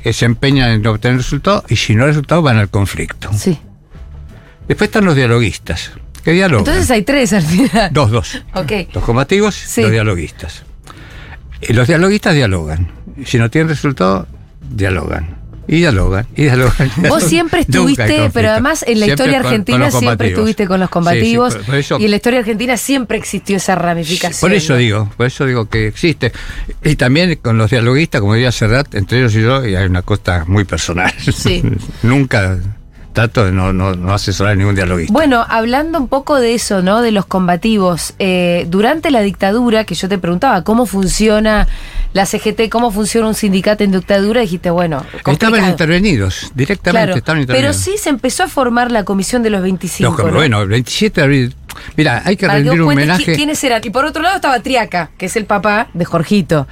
[0.03, 3.29] eh, se empeñan en obtener resultados y si no hay resultados van al conflicto.
[3.33, 3.59] Sí.
[4.67, 5.91] Después están los dialoguistas,
[6.23, 6.59] que dialogan.
[6.67, 7.89] Entonces hay tres al final.
[7.93, 8.43] dos, dos.
[8.53, 8.71] Ok.
[8.93, 9.81] Los combativos Sí.
[9.81, 10.63] y los dialoguistas.
[11.61, 12.91] Y los dialoguistas dialogan.
[13.25, 14.27] Si no tienen resultado,
[14.69, 15.37] dialogan.
[15.69, 16.89] Y dialogan, y dialogan.
[17.09, 20.79] Vos siempre estuviste, pero además en la Siempre historia con- con argentina siempre estuviste con
[20.79, 21.55] los Sí, sí, combativos.
[21.55, 24.39] por- por eso- y en la historia argentina siempre existió esa ramificación.
[24.39, 24.79] Por eso ¿no?
[24.79, 26.31] digo, por eso digo que existe.
[26.85, 30.03] Y también con los dialoguistas, como diría Serrat, entre ellos y yo, y hay una
[30.03, 31.13] cosa muy personal.
[31.19, 31.61] Sí.
[32.03, 32.59] Nunca
[33.21, 35.11] de no, no, no asesorar a ningún dialoguista.
[35.11, 37.01] Bueno, hablando un poco de eso, ¿no?
[37.01, 38.13] De los combativos.
[38.19, 41.67] eh, durante la dictadura, que yo te preguntaba cómo funciona
[42.13, 47.45] la CGT, cómo funciona un sindicato en dictadura, dijiste, bueno, Estaban intervenidos, directamente Claro, estaban
[47.45, 47.75] pero intervenidos.
[47.77, 50.15] sí se empezó a formar la comisión de los 25.
[50.23, 50.37] Los ¿no?
[50.37, 51.55] Bueno, el 27 de abril.
[51.95, 53.33] Mira, hay que Para rendir un homenaje.
[53.33, 53.81] qui- quiénes eran.
[53.83, 56.67] Y por otro lado estaba Triaca, que es el papá de Jorgito,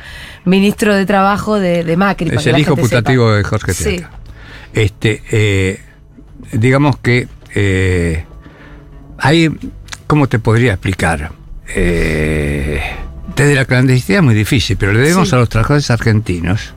[0.46, 2.30] ministro de Trabajo de, de Macri.
[2.36, 3.38] Es el hijo putativo sepa.
[3.38, 3.84] de Jorge Sí.
[3.84, 4.10] Triaca.
[4.74, 5.80] Este, eh,
[6.52, 8.26] digamos que eh,
[9.18, 9.50] hay,
[10.08, 11.32] ¿cómo te podría explicar?
[11.74, 12.82] Eh,
[13.36, 15.36] desde la clandestinidad es muy difícil, pero le debemos Sí.
[15.36, 16.74] a los trabajadores argentinos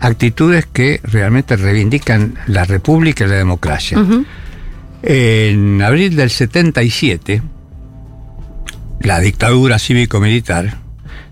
[0.00, 3.98] actitudes que realmente reivindican la república y la democracia.
[5.02, 7.40] En abril del 77,
[9.00, 10.78] la dictadura cívico-militar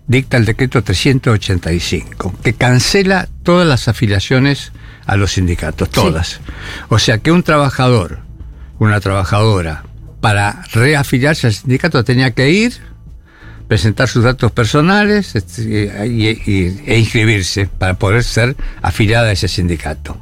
[0.07, 4.73] dicta el decreto 385, que cancela todas las afiliaciones
[5.07, 6.41] a los sindicatos, todas.
[6.89, 8.21] O sea que un trabajador,
[8.79, 9.85] una trabajadora,
[10.21, 12.75] para reafiliarse al sindicato tenía que ir,
[13.69, 15.63] presentar sus datos personales este,
[16.07, 20.17] y- y- e inscribirse para poder ser afiliada a ese sindicato.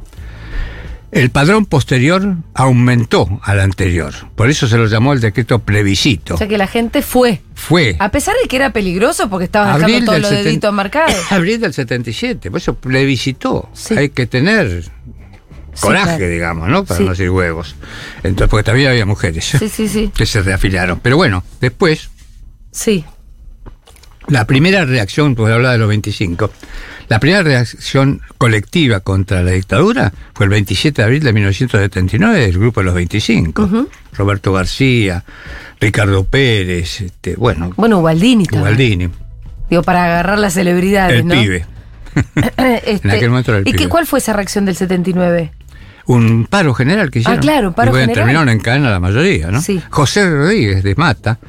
[1.12, 6.34] El padrón posterior aumentó al anterior, por eso se lo llamó el decreto plebiscito.
[6.34, 7.40] O sea que la gente fue.
[7.54, 11.16] Fue A pesar de que era peligroso porque estabas dejando todos los deditos marcados.
[11.32, 13.68] abril del 77, por eso plebiscitó.
[13.72, 13.96] Sí.
[13.96, 14.84] Hay que tener
[15.72, 16.32] Sí, coraje, claro.
[16.32, 16.84] digamos, ¿no?
[16.84, 17.04] Para Sí.
[17.04, 17.74] no decir huevos.
[18.22, 20.10] Entonces, porque también había mujeres Sí, sí, sí.
[20.16, 21.00] que se reafiliaron.
[21.00, 22.10] Pero bueno, después,
[22.70, 23.04] Sí.
[24.28, 26.50] la primera reacción, pues hablar de los 25,
[27.10, 32.52] la primera reacción colectiva contra la dictadura fue el 27 de abril de 1979 del
[32.58, 33.86] grupo de los 25.
[34.16, 35.24] Roberto García,
[35.80, 38.62] Ricardo Pérez, este, bueno, Bueno, Ubaldini estaba.
[38.62, 39.08] Gualdini,
[39.68, 41.34] Digo, para agarrar las celebridades, el ¿no?
[41.34, 41.66] pibe.
[42.86, 43.88] Este, En aquel momento era el ¿Y pibe.
[43.88, 45.50] cuál fue esa reacción del 79?
[46.06, 47.38] Un paro general que hicieron.
[47.38, 48.24] Ah, claro, un paro y bueno, general.
[48.24, 49.60] terminaron en cadena la mayoría, ¿no?
[49.60, 49.82] Sí.
[49.90, 51.40] José Rodríguez de Mata.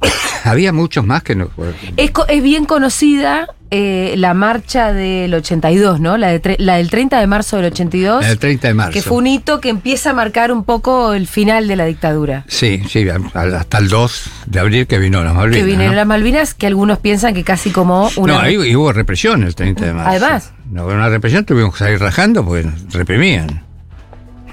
[0.44, 1.48] Había muchos más que no.
[1.96, 6.16] Es, es bien conocida eh, la marcha del 82, ¿no?
[6.16, 8.24] La, de tre- la del 30 de marzo del 82.
[8.26, 8.92] El 30 de marzo.
[8.92, 12.44] Que fue un hito que empieza a marcar un poco el final de la dictadura.
[12.48, 15.58] Sí, sí, hasta el 2 de abril que vino las Malvinas.
[15.58, 15.96] que vinieron ¿no?
[16.00, 18.34] las Malvinas, que algunos piensan que casi como una.
[18.34, 20.10] No, ahí y hubo represión el 30 de marzo.
[20.10, 20.52] Además.
[20.70, 23.62] No, hubo una represión, tuvimos que salir rajando porque nos reprimían.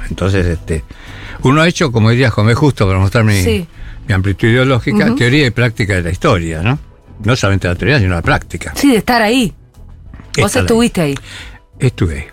[0.10, 0.84] Entonces, este,
[1.43, 3.67] uno ha hecho, como diría José Justo, para mostrar mi, Sí.
[4.08, 6.80] mi amplitud ideológica, teoría y práctica de la historia, ¿no?
[7.23, 8.73] No solamente la teoría, sino la práctica.
[8.75, 9.53] Sí, de estar ahí.
[10.38, 10.65] Vos Estar ahí.
[10.65, 11.15] estuviste ahí.
[11.80, 12.25] Estuve ahí.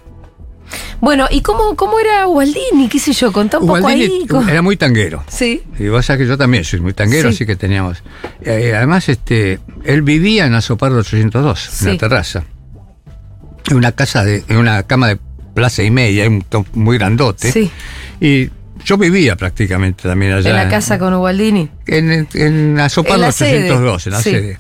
[1.01, 2.89] Bueno, ¿y cómo, cómo era Ubaldini?
[2.91, 3.31] ¿Qué sé yo?
[3.33, 4.27] Contá un poco ahí.
[4.49, 5.23] era muy tanguero.
[5.29, 5.63] Sí.
[5.79, 7.35] Y vos sabés que yo también soy muy tanguero, Sí.
[7.37, 8.03] así que teníamos.
[8.43, 11.85] eh, además, este, él vivía en Azopardo 802, Sí.
[11.87, 12.45] en la terraza.
[13.71, 15.19] En una casa de, en una cama de
[15.55, 17.53] plaza y media, un muy grandote.
[17.53, 17.71] Sí.
[18.21, 18.51] Y
[18.85, 20.51] yo vivía prácticamente también allá.
[20.51, 21.69] En la casa con Ubaldini.
[21.87, 23.71] En, en Azopardo En la sede.
[23.71, 24.31] 802, en la Sí.
[24.31, 24.59] sede.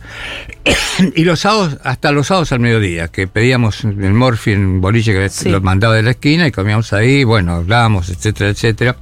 [1.16, 5.28] y los sábados, hasta los sábados al mediodía, que pedíamos el morfi en boliche que
[5.28, 5.48] Sí.
[5.50, 8.96] lo mandaba de la esquina y comíamos ahí, bueno, hablábamos, etcétera, etcétera.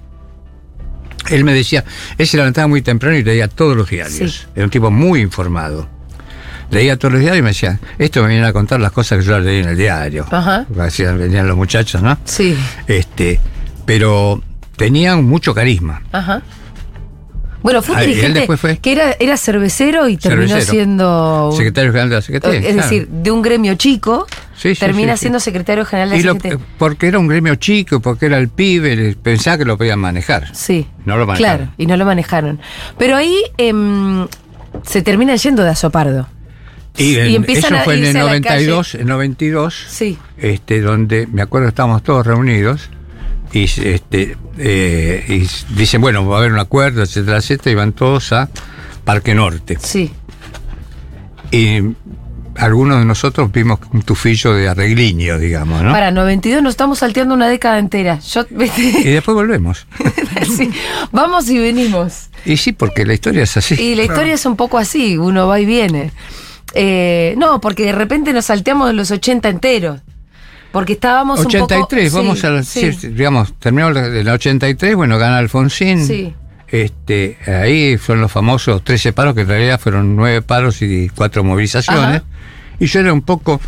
[1.31, 1.85] Él me decía,
[2.19, 4.33] él se levantaba muy temprano y leía todos los diarios.
[4.33, 4.47] Sí.
[4.57, 5.89] Era un tipo muy informado.
[6.71, 9.25] Leía todos los diarios y me decía, esto me viene a contar las cosas que
[9.27, 10.27] yo leí en el diario.
[10.31, 10.67] Ajá.
[10.81, 12.19] Hacían- venían los muchachos, ¿no?
[12.25, 12.57] Sí.
[12.89, 13.39] Este,
[13.87, 14.43] pero
[14.77, 16.03] tenían mucho carisma.
[16.13, 16.43] Ajá.
[17.63, 20.73] Bueno, fue un y él dirigente después fue- que era, era cervecero y terminó Cervecero.
[20.73, 21.53] siendo.
[21.57, 22.59] Secretario general de la Secretaría.
[22.59, 22.83] es claro.
[22.83, 26.59] decir, de un gremio chico, Sí, sí, termina sí, siendo secretario general de la CGT.
[26.77, 30.53] porque era un gremio chico, porque era el pibe, pensaba que lo podían manejar.
[30.57, 30.89] Sí.
[31.05, 31.57] No lo manejaron.
[31.67, 32.59] Claro, y no lo manejaron.
[32.99, 34.27] Pero ahí em,
[34.83, 36.29] se termina yendo de Azopardo.
[36.97, 39.85] Y, en- Y empiezan eso a fue en irse el a la 92, en 92,
[39.89, 40.19] Sí.
[40.37, 42.91] este, donde me acuerdo estábamos todos reunidos
[43.53, 47.93] y este eh, y dicen, bueno, va a haber un acuerdo, etcétera, etcétera, y van
[47.93, 48.49] todos a
[49.05, 49.79] Parque Norte.
[49.81, 50.13] Sí.
[51.51, 51.81] Y
[52.57, 55.93] algunos de nosotros vimos un tufillo de arregliño, digamos, ¿no?
[55.93, 58.19] Para 92 nos estamos salteando una década entera.
[58.21, 59.87] Yo, Y después volvemos.
[60.57, 60.71] Sí,
[61.13, 62.29] Vamos y venimos.
[62.45, 63.75] Y sí, porque la historia es así.
[63.81, 66.11] Y la historia es un poco así, uno va y viene.
[66.75, 70.01] Eh, no, porque de repente nos salteamos de los 80 enteros.
[70.73, 71.65] Porque estábamos un poco...
[71.65, 76.07] 83, vamos sí, a sí, digamos, terminamos en la 83, bueno, gana Alfonsín.
[76.07, 76.35] Sí.
[76.69, 81.45] Este, ahí son los famosos 13 paros, que en realidad fueron 9 paros y 4
[81.45, 82.03] movilizaciones.
[82.05, 82.23] Ajá.
[82.81, 83.61] Y yo era un poco.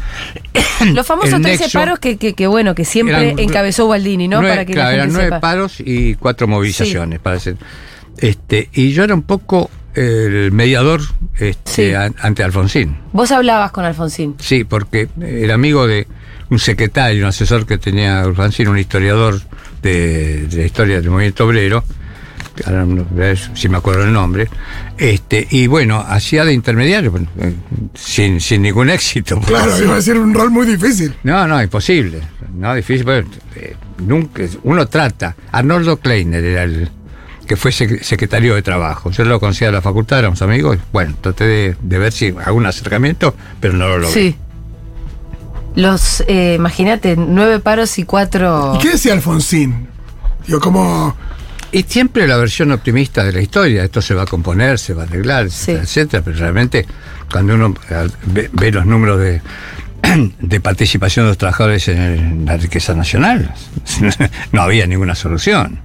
[0.93, 1.79] Los famosos el 13 nexo.
[1.79, 4.41] paros que, que, que, bueno, que siempre Eran encabezó Baldini, ¿no?
[4.41, 5.41] Para que claro, la gente eran nueve sepa.
[5.41, 7.55] paros y cuatro movilizaciones, parece.
[8.19, 11.03] Este, y yo era un poco el mediador
[11.39, 11.95] este, Sí.
[11.95, 12.97] an- ante Alfonsín.
[13.13, 14.35] Vos hablabas con Alfonsín.
[14.41, 16.09] Sí, porque era amigo de
[16.51, 19.41] un secretario, un asesor que tenía Alfonsín, un historiador
[19.83, 21.85] de, de la historia del movimiento obrero,
[22.67, 24.49] ahora no a si me acuerdo el nombre,
[24.97, 27.27] este, y bueno, hacía de intermediario, bueno,
[27.95, 29.41] sin, sin ningún éxito.
[29.41, 31.15] Claro, iba a ser un rol muy difícil.
[31.25, 32.21] No, no, imposible.
[32.55, 33.05] No, difícil.
[33.05, 33.27] pero,
[33.57, 35.35] eh, nunca, uno trata.
[35.51, 36.89] Arnoldo Kleiner era el
[37.47, 39.11] que fue sec- secretario de trabajo.
[39.11, 40.79] Yo lo conocía de la facultad, éramos amigos.
[40.93, 44.15] Bueno, traté de, de ver si algún acercamiento, pero no lo logré.
[44.15, 44.37] Sí.
[45.77, 48.75] Los, eh, imagínate, nueve paros y cuatro.
[48.77, 49.89] ¿Y qué decía Alfonsín?
[50.47, 51.17] Digo, como.
[51.73, 55.03] Y siempre la versión optimista de la historia, esto se va a componer, se va
[55.03, 55.73] a arreglar, Sí.
[55.73, 56.87] etcétera, etcétera, pero realmente
[57.33, 57.75] cuando uno
[58.27, 59.43] ve, ve los números de,
[60.39, 63.53] de participación de los trabajadores en, el- en la riqueza nacional,
[64.53, 65.81] no había ninguna solución.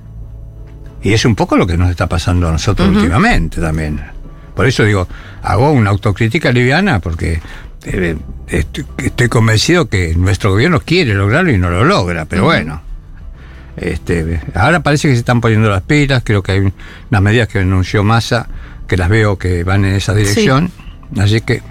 [1.02, 4.00] Y es un poco lo que nos está pasando a nosotros últimamente también.
[4.56, 5.08] Por eso digo,
[5.42, 7.42] hago una autocrítica liviana porque
[7.86, 12.82] estoy, estoy convencido que nuestro gobierno quiere lograrlo y no lo logra, pero bueno.
[13.78, 16.60] Este, ahora parece que se están poniendo las pilas, creo que hay
[17.10, 18.48] unas medidas que anunció Massa
[18.88, 20.70] que las veo que van en esa dirección,
[21.18, 21.62] así que...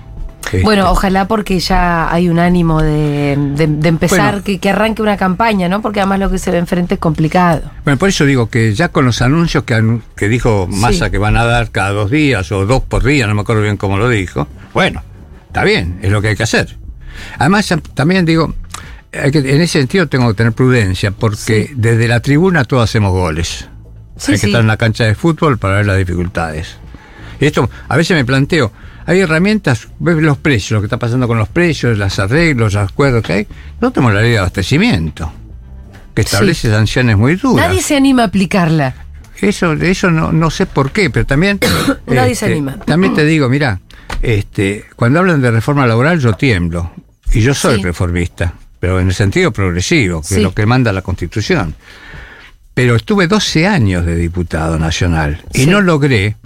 [0.44, 4.44] este, Bueno, ojalá porque ya hay un ánimo de, de- de empezar, Bueno.
[4.44, 5.82] que, que arranque una campaña, ¿no?
[5.82, 7.62] Porque además lo que se ve enfrente es complicado.
[7.84, 11.10] Bueno, por eso digo que ya con los anuncios que, anu- que dijo Massa Sí.
[11.10, 13.76] que van a dar cada dos días o dos por día, no me acuerdo bien
[13.76, 15.02] cómo lo dijo, bueno,
[15.48, 16.76] está bien, es lo que hay que hacer.
[17.38, 18.54] Además, también digo,
[19.12, 23.66] en ese sentido tengo que tener prudencia, porque desde la tribuna todos hacemos goles.
[24.16, 24.46] Sí, hay que sí.
[24.46, 26.76] estar en la cancha de fútbol para ver las dificultades.
[27.40, 28.72] Y esto, a veces me planteo,
[29.06, 32.90] hay herramientas, ves los precios, lo que está pasando con los precios, los arreglos, los
[32.90, 33.46] acuerdos que hay.
[33.80, 35.32] No tenemos la ley de abastecimiento,
[36.14, 37.68] que establece sanciones muy duras.
[37.68, 38.94] Nadie se anima a aplicarla.
[39.40, 41.60] Eso, eso no, no sé por qué, pero también.
[41.62, 42.78] este, Nadie se anima.
[42.80, 43.80] También te digo, mira,
[44.22, 46.90] este, cuando hablan de reforma laboral, yo tiemblo.
[47.32, 47.82] Y yo soy Sí.
[47.82, 50.34] reformista, pero en el sentido progresivo, que Sí.
[50.36, 51.74] es lo que manda la Constitución.
[52.74, 55.66] Pero estuve 12 años de diputado nacional y Sí.
[55.66, 56.36] no logré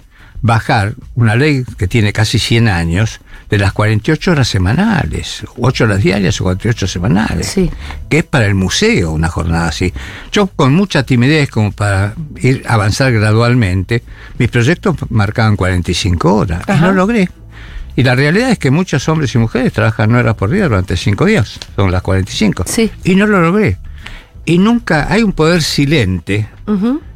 [0.41, 6.03] bajar una ley que tiene casi 100 años de las 48 horas semanales, 8 horas
[6.03, 7.69] diarias o 48 semanales Sí.
[8.09, 9.93] que es para el museo una jornada así.
[10.33, 14.03] Yo con mucha timidez como para ir a avanzar gradualmente,
[14.37, 17.29] mis proyectos marcaban 45 horas y no logré.
[17.95, 20.97] Y la realidad es que muchos hombres y mujeres trabajan 9 horas por día durante
[20.97, 22.63] 5 días, son las 45.
[22.67, 22.91] Sí.
[23.03, 23.77] Y no lo logré.
[24.45, 26.49] Y nunca hay un poder silente,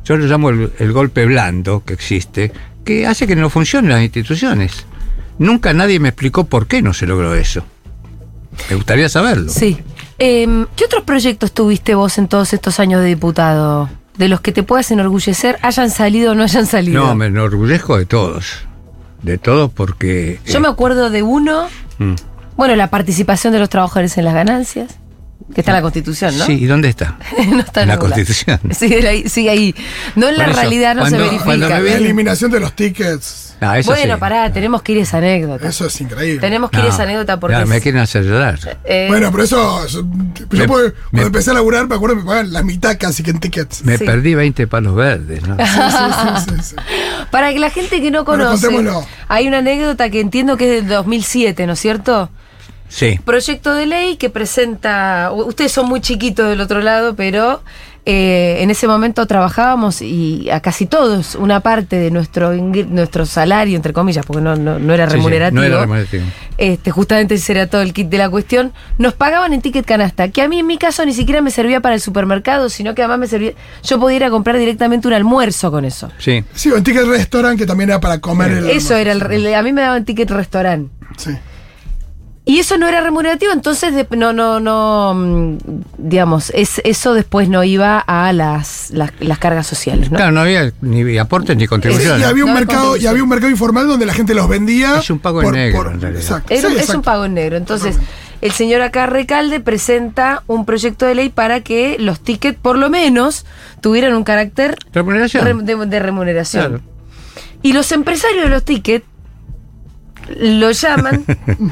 [0.05, 2.51] yo lo llamo el, el golpe blando que existe,
[2.85, 4.85] que hace que no funcionen las instituciones.
[5.39, 7.63] Nunca nadie me explicó por qué no se logró eso.
[8.69, 9.51] Me gustaría saberlo.
[9.51, 9.77] Sí.
[10.17, 13.89] Em, ¿Qué otros proyectos tuviste vos en todos estos años de diputado?
[14.17, 17.05] De los que te puedas enorgullecer, hayan salido o no hayan salido.
[17.05, 18.66] No, me enorgullezco de todos.
[19.21, 20.39] De todos porque...
[20.45, 22.15] Yo eh, me acuerdo de uno, mm.
[22.55, 24.99] bueno, la participación de los trabajadores en las ganancias,
[25.53, 26.45] que está en la Constitución, ¿no?
[26.45, 27.17] Sí, ¿y dónde está?
[27.49, 27.97] no está En la.
[27.99, 28.59] Constitución.
[28.71, 29.75] Sigue ahí, sigue ahí.
[30.15, 31.45] No en la eso, realidad no cuando- se verifica.
[31.45, 33.43] cuando me La eliminación de los tickets.
[33.59, 34.19] Ah, eso bueno, sí.
[34.19, 35.67] pará, tenemos que ir a esa anécdota.
[35.67, 36.39] Eso es increíble.
[36.39, 37.57] Tenemos que ir a No, esa anécdota porque.
[37.57, 38.59] ya, me quieren hacer llorar.
[38.83, 39.87] eh, Bueno, pero eso.
[39.87, 42.61] Yo, yo Me- puedo- me- cuando empecé a laburar, me acuerdo que me pagaban la
[42.61, 43.83] mitad casi que en tickets.
[43.83, 44.05] Me sí.
[44.05, 45.57] perdí 20 palos verdes, ¿no?
[45.65, 46.75] Sí, sí, sí, sí, sí.
[47.31, 49.07] Para que la gente que no Bueno, conoce, contémoslo.
[49.27, 52.29] hay una anécdota que entiendo que es del 2007, ¿no es cierto?
[52.89, 53.19] Sí.
[53.25, 57.61] Proyecto de ley que presenta, ustedes son muy chiquitos del otro lado, pero
[58.05, 63.75] eh, en ese momento trabajábamos y a casi todos una parte de nuestro nuestro salario,
[63.75, 65.59] entre comillas, porque no, no, no era Sí, sí, remunerativo.
[65.61, 66.23] no era remunerativo.
[66.57, 70.29] Este, justamente ese era todo el kit de la cuestión, nos pagaban en ticket canasta,
[70.29, 73.01] que a mí en mi caso ni siquiera me servía para el supermercado, sino que
[73.03, 73.51] además me servía,
[73.83, 76.09] yo podía ir a comprar directamente un almuerzo con eso.
[76.17, 76.43] Sí.
[76.53, 78.69] Sí, o en ticket restaurant que también era para comer el.
[78.69, 80.89] Eso era, el, el- a mí me daban ticket restaurante.
[81.17, 81.31] Sí.
[82.49, 85.57] Y eso no era remunerativo, entonces de- no, no, no, mm,
[85.97, 90.15] digamos, es, eso después no iba a las, las, las cargas sociales, ¿no?
[90.15, 92.21] Claro, no había ni aportes ni contribuciones.
[92.21, 94.97] y había un No, mercado, y había un mercado informal donde la gente los vendía.
[94.99, 96.21] Es un pago en negro, en realidad.
[96.23, 96.53] Exacto.
[96.53, 97.57] Era- Sí, es un pago en negro.
[97.57, 97.99] Entonces,
[98.39, 102.89] el señor acá Recalde presenta un proyecto de ley para que los tickets, por lo
[102.89, 103.45] menos,
[103.81, 105.43] tuvieran un carácter Remuneración.
[105.45, 106.65] re- de, de remuneración.
[106.67, 106.83] Claro.
[107.61, 109.05] Y los empresarios de los tickets
[110.39, 111.23] lo llaman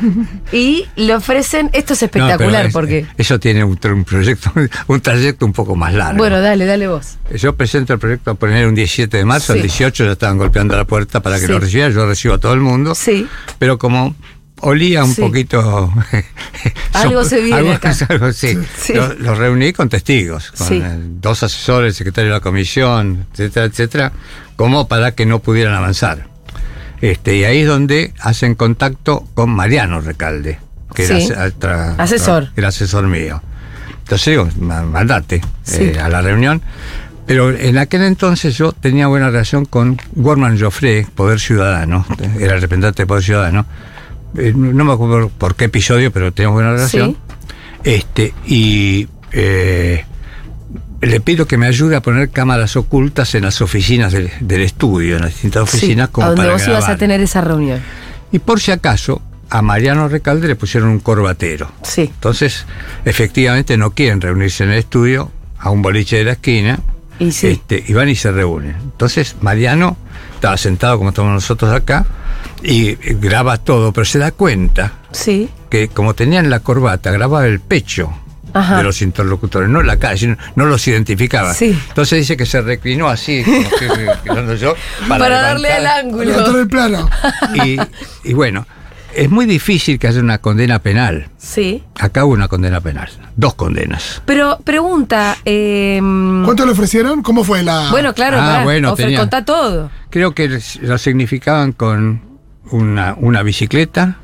[0.51, 1.69] y le ofrecen.
[1.73, 3.05] Esto es No, espectacular es- porque.
[3.17, 4.51] Eso tiene un, proyecto,
[4.87, 6.17] un trayecto un poco más largo.
[6.17, 7.17] Bueno, dale, dale vos.
[7.35, 9.59] Yo presento el proyecto a poner un 17 de marzo, Sí.
[9.59, 11.51] el 18 ya estaban golpeando la puerta para que Sí.
[11.51, 12.95] lo recibiera, yo recibo a todo el mundo.
[12.95, 13.27] Sí.
[13.59, 14.15] Pero como
[14.61, 15.21] olía un Sí.
[15.21, 15.93] poquito.
[16.93, 17.93] Algo se viene algo- acá.
[18.09, 18.57] algo, sí.
[18.77, 18.93] Sí.
[18.93, 20.75] Lo, lo reuní con testigos, con Sí.
[20.83, 24.11] eh, dos asesores, el secretario de la comisión, etcétera, etcétera,
[24.55, 26.27] como para que no pudieran avanzar.
[27.11, 30.59] Este, y ahí es donde hacen contacto con Mariano Recalde,
[30.93, 31.27] que Sí.
[31.31, 32.49] era tra- Asesor.
[32.55, 33.41] era asesor mío.
[33.99, 35.91] Entonces digo, "Ma- mandate Sí.
[35.95, 36.61] eh, a la reunión.
[37.27, 42.05] Pero en aquel entonces yo tenía buena relación con Gorman Joffre, Poder Ciudadano,
[42.39, 43.65] era el representante de Poder Ciudadano.
[44.37, 47.11] Eh, no me acuerdo por qué episodio, pero teníamos buena relación.
[47.83, 47.89] Sí.
[47.91, 50.05] Este, y eh,
[51.05, 55.15] le pido que me ayude a poner cámaras ocultas en las oficinas del, del estudio,
[55.17, 57.81] en las distintas oficinas, Sí, como a donde para vos ibas a tener esa reunión.
[58.31, 61.71] Y por si acaso, a Mariano Recalde le pusieron un corbatero.
[61.83, 62.01] Sí.
[62.01, 62.65] Entonces,
[63.05, 66.79] efectivamente no quieren reunirse en el estudio, a un boliche de la esquina,
[67.19, 67.47] Y sí.
[67.47, 68.75] este, y van y se reúnen.
[68.83, 69.97] Entonces, Mariano
[70.33, 72.05] estaba sentado como estamos nosotros acá,
[72.63, 75.49] y graba todo, pero se da cuenta Sí.
[75.69, 78.11] que como tenían la corbata, grababa el pecho
[78.55, 78.77] Ajá.
[78.77, 81.53] de los interlocutores, no la cara, sino- no los identificaba.
[81.53, 81.77] Sí.
[81.89, 84.73] Entonces dice que se reclinó así, como que- yo,
[85.07, 86.59] Para, darle ángulo.
[86.61, 87.09] El plano.
[87.63, 87.77] y,
[88.23, 88.65] y bueno,
[89.13, 91.29] es muy difícil que haya una condena penal.
[91.37, 91.83] Sí.
[91.99, 94.21] Acá hubo una condena penal, dos condenas.
[94.25, 97.21] Pero pregunta, eh, ¿Cuánto le ofrecieron?
[97.21, 97.91] ¿Cómo fue la.?
[97.91, 99.91] bueno, claro, Ah, bueno, tenía- contá todo.
[100.09, 102.21] Creo que lo significaban con
[102.71, 104.17] una, una bicicleta,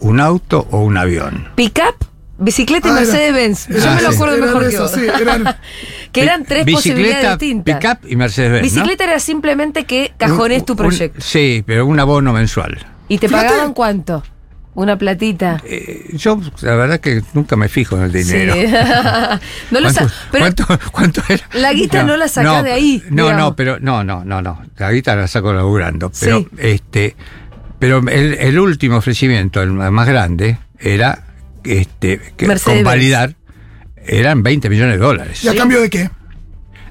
[0.00, 1.48] un auto o un avión.
[1.54, 1.96] Pick-up,
[2.38, 3.68] bicicleta y Ah, Mercedes-Benz.
[3.68, 4.14] Yo Ah, me lo sí.
[4.16, 5.56] acuerdo Eran mejor que eso, sí, eran-
[6.12, 7.78] que eran tres posibilidades distintas.
[7.78, 8.62] Pickup y Mercedes-Benz.
[8.62, 8.82] ¿no?
[8.82, 11.20] Bicicleta era simplemente que cajones tu Un- proyecto.
[11.20, 12.78] sí, pero un abono mensual.
[13.08, 13.48] ¿Y te Fíjate.
[13.48, 14.22] pagaban cuánto?
[14.76, 15.62] Una platita.
[15.64, 18.54] Eh, yo, la verdad que nunca me fijo en el dinero.
[18.54, 18.66] Sí.
[19.70, 21.44] no lo ¿Cuánto, pero cuánto- cuánto era?
[21.52, 23.40] La guita no la sacás de ahí, No, digamos.
[23.50, 24.62] no, pero no, no, no, no.
[24.78, 26.10] La guita la saco laburando.
[26.18, 26.48] Pero Sí.
[26.58, 27.14] este,
[27.78, 31.22] pero el, el último ofrecimiento, el más grande, era
[31.64, 33.34] este que convalidar
[34.06, 35.44] eran 20 millones de dólares.
[35.44, 36.10] ¿Y a cambio de qué?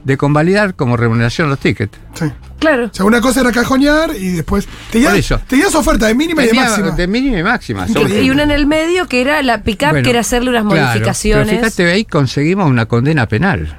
[0.03, 1.97] De convalidar como remuneración los tickets.
[2.13, 2.25] Sí.
[2.59, 2.87] claro.
[2.87, 4.67] O sea, una cosa era cajonear y después.
[4.91, 6.91] Tenías, tenías oferta de mínima y de máxima.
[6.91, 7.87] de mínima y máxima.
[8.21, 10.87] Y una en el medio que era la pick-up, Bueno, que era hacerle unas claro,
[10.87, 11.47] modificaciones.
[11.47, 13.77] pero fíjate, ahí conseguimos una condena penal.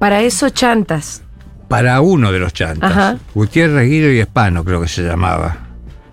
[0.00, 1.22] Para eso, chantas.
[1.68, 2.90] para uno de los chantas.
[2.90, 3.18] Ajá.
[3.34, 5.68] Gutiérrez, Guido y Espano, creo que se llamaba.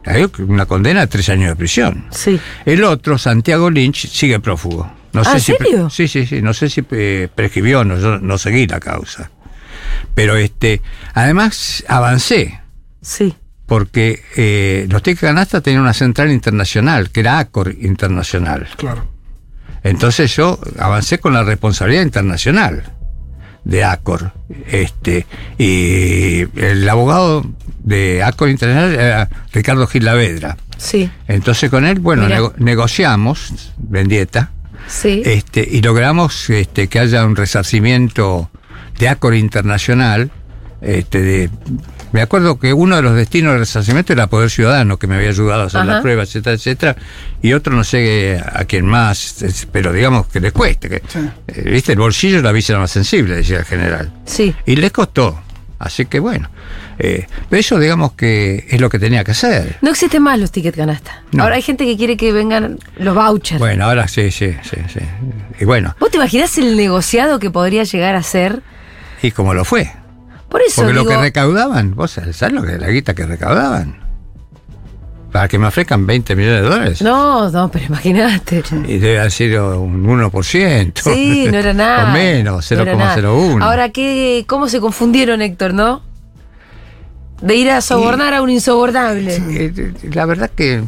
[0.05, 2.05] Hay una condena de tres años de prisión.
[2.11, 2.39] Sí.
[2.65, 4.91] El otro, Santiago Lynch, sigue prófugo.
[5.13, 5.89] No ¿Ah, ¿en si serio?
[5.89, 6.41] sí, sí, sí.
[6.41, 9.29] No sé si eh, prescribió, no, yo no seguí la causa.
[10.15, 10.81] Pero este,
[11.13, 12.59] además avancé,
[13.01, 13.35] Sí.
[13.65, 18.67] porque eh, los tickets canasta tenían una central internacional, que era ACOR Internacional.
[18.77, 19.07] Claro.
[19.83, 22.93] Entonces yo avancé con la responsabilidad internacional
[23.63, 24.31] de Acor.
[24.67, 25.25] Este,
[25.57, 27.45] y el abogado
[27.83, 30.57] de Acor Internacional era Ricardo Gil Lavedra.
[30.77, 31.09] Sí.
[31.27, 34.51] Entonces con él, bueno, nego- negociamos, Vendieta,
[34.87, 35.21] Sí.
[35.25, 38.49] este, y logramos este, que haya un resarcimiento
[38.97, 40.31] de Acor Internacional.
[40.81, 41.49] Este, de,
[42.11, 45.29] me acuerdo que uno de los destinos del resarcimiento era Poder Ciudadano, que me había
[45.29, 45.91] ayudado a hacer Ajá.
[45.93, 46.95] las pruebas, etcétera, etcétera,
[47.41, 50.89] y otro no sé a quién más, pero digamos que les cueste.
[50.89, 51.19] Que, Sí.
[51.47, 54.11] eh, Viste, el bolsillo es la víscera más sensible, decía el general.
[54.25, 54.53] Sí.
[54.65, 55.41] Y les costó.
[55.79, 56.49] Así que bueno,
[56.97, 59.77] eh, pero eso digamos que es lo que tenía que hacer.
[59.81, 61.23] No existen más los tickets canasta.
[61.31, 61.43] No.
[61.43, 63.59] Ahora hay gente que quiere que vengan los vouchers.
[63.59, 64.99] Bueno, ahora sí, sí, sí, sí.
[65.57, 68.61] Y bueno, ¿Vos te imaginás el negociado que podría llegar a ser?
[69.21, 69.89] y como lo fue.
[70.49, 73.99] Por eso Porque digo, lo que recaudaban, vos sabés lo que la guita que recaudaban.
[75.31, 77.01] Para que me ofrezcan 20 millones de dólares.
[77.03, 78.63] No, no, pero imagínate.
[78.87, 80.91] Y debe haber sido un 1%.
[81.03, 82.09] Sí, no era nada.
[82.09, 83.15] O menos, no era nada.
[83.15, 83.61] 0,01.
[83.63, 86.01] Ahora, ¿qué, ¿cómo se confundieron, Héctor, no?
[87.43, 89.35] De ir a sobornar a un insobornable.
[89.35, 90.81] Eh, La verdad que,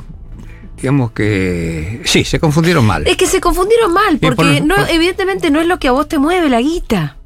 [0.76, 2.02] digamos que.
[2.06, 3.06] Sí, se confundieron mal.
[3.08, 5.92] Es que se confundieron mal, por porque no, por- evidentemente no es lo que a
[5.92, 7.18] vos te mueve la guita.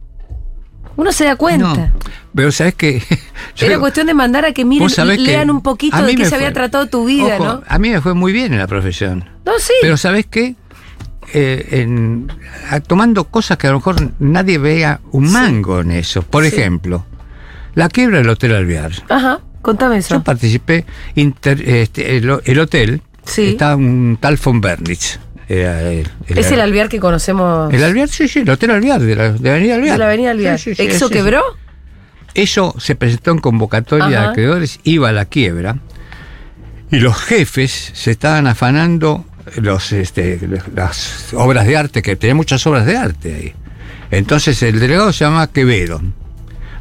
[0.97, 1.73] Uno se da cuenta.
[1.75, 1.89] No,
[2.33, 2.97] pero sabes que.
[3.57, 6.35] Era digo, cuestión de mandar a que miren y lean un poquito de qué se
[6.35, 7.63] había tratado tu vida, Ojo, ¿no?
[7.67, 9.27] A mí me fue muy bien en la profesión.
[9.45, 9.73] No, sí.
[9.81, 10.55] Pero ¿sabes qué?
[11.33, 12.31] Eh, en-
[12.69, 16.21] a- tomando cosas que a lo mejor nadie vea un mango en eso.
[16.21, 16.55] Por Sí.
[16.55, 17.05] ejemplo,
[17.73, 18.91] la quiebra del Hotel Alvear.
[19.09, 20.15] Ajá, contame eso.
[20.15, 23.47] Yo participé, inter- este, el, el hotel, Sí.
[23.49, 25.19] estaba un tal von Bernitz.
[25.47, 29.15] El, el- es el alvear que conocemos el Alvear, sí, sí, el Hotel Alvear, de
[29.15, 29.93] la, de Avenida Alvear.
[29.93, 30.57] de la avenida Alvear.
[30.59, 31.19] Sí, sí, sí, ¿Exo sí, sí.
[31.19, 31.43] quebró?
[32.33, 35.77] Eso se presentó en convocatoria de acreedores, iba a la quiebra,
[36.91, 39.25] y los jefes se estaban afanando
[39.57, 40.39] los, este,
[40.75, 43.53] las obras de arte, que tenía muchas obras de arte ahí.
[44.11, 46.01] Entonces el delegado se llama Quevedo.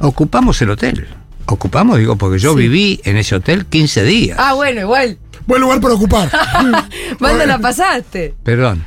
[0.00, 1.06] Ocupamos el hotel.
[1.46, 2.58] Ocupamos, digo, porque yo Sí.
[2.60, 4.38] viví en ese hotel 15 días.
[4.40, 5.18] Ah, bueno, igual.
[5.46, 6.30] Buen lugar para ocupar.
[7.20, 8.34] Manda la pasaste.
[8.42, 8.84] Perdón.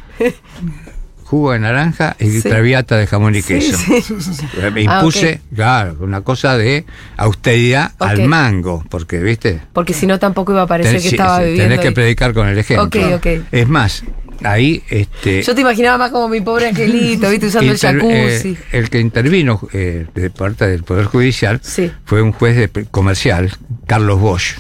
[1.26, 2.42] Jugo de naranja y Sí.
[2.50, 3.78] traviata de jamón y Sí, queso.
[3.78, 4.46] sí.
[4.74, 6.86] Me Ah, impuse, claro, una cosa de
[7.18, 9.62] austeridad al mango, porque, ¿viste?
[9.74, 11.64] Porque si no tampoco iba a parecer Tenés- que estaba sí, bebiendo.
[11.66, 12.86] Tenés que y- predicar con el ejemplo.
[12.86, 13.28] Ok, ok.
[13.52, 14.04] Es más,
[14.42, 17.48] ahí este, Yo te imaginaba más como mi pobre angelito, ¿viste?
[17.48, 18.50] Usando inter- el jacuzzi.
[18.54, 21.92] eh, el que intervino eh, de parte del Poder Judicial Sí.
[22.06, 23.52] fue un juez de, comercial,
[23.86, 24.56] Carlos Bosch,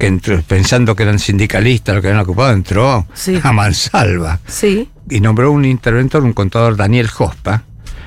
[0.00, 3.38] que entró, pensando que eran sindicalistas lo que habían ocupado, entró Sí.
[3.42, 4.88] a mansalva sí.
[5.08, 7.62] y nombró un interventor, un contador, Daniel Jospa,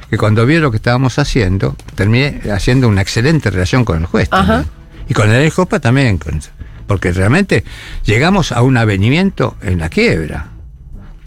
[0.10, 4.28] que cuando vio lo que estábamos haciendo, terminé haciendo una excelente relación con el juez.
[4.32, 4.66] Ajá.
[5.08, 6.20] Y con Daniel Jospa también,
[6.88, 7.64] porque realmente
[8.06, 10.48] llegamos a un avenimiento en la quiebra.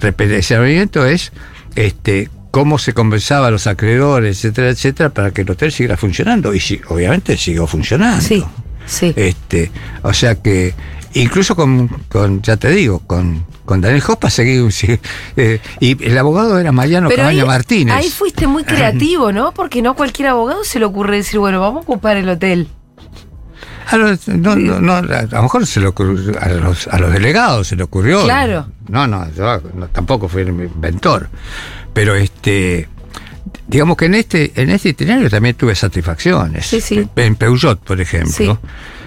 [0.00, 1.32] Ese avenimiento es
[1.74, 6.54] este cómo se compensaba a los acreedores, etcétera, etcétera, para que el hotel siguiera funcionando.
[6.54, 8.22] Y sí, obviamente siguió funcionando.
[8.22, 8.42] Sí.
[8.86, 9.12] Sí.
[9.16, 9.70] Este,
[10.02, 10.74] o sea que
[11.14, 14.66] incluso con, con ya te digo, con, con Daniel Jospa seguí,
[15.36, 17.94] eh, y el abogado era Mariano Pero ahí, Cabaña Martínez.
[17.94, 19.52] ahí fuiste muy creativo, ¿no?
[19.52, 22.68] Porque no a cualquier abogado se le ocurre decir, bueno, vamos a ocupar el hotel.
[23.88, 27.12] A, los- no, no, no, a lo mejor se le ocurrió, a los, a los
[27.12, 28.24] delegados se le ocurrió.
[28.24, 28.66] Claro.
[28.88, 31.28] No, no, yo no, tampoco fui el inventor.
[31.92, 32.88] Pero este
[33.66, 36.66] digamos que en este, en este itinerario también tuve satisfacciones.
[36.66, 37.08] Sí, sí.
[37.16, 38.50] En Peugeot, por ejemplo, Sí.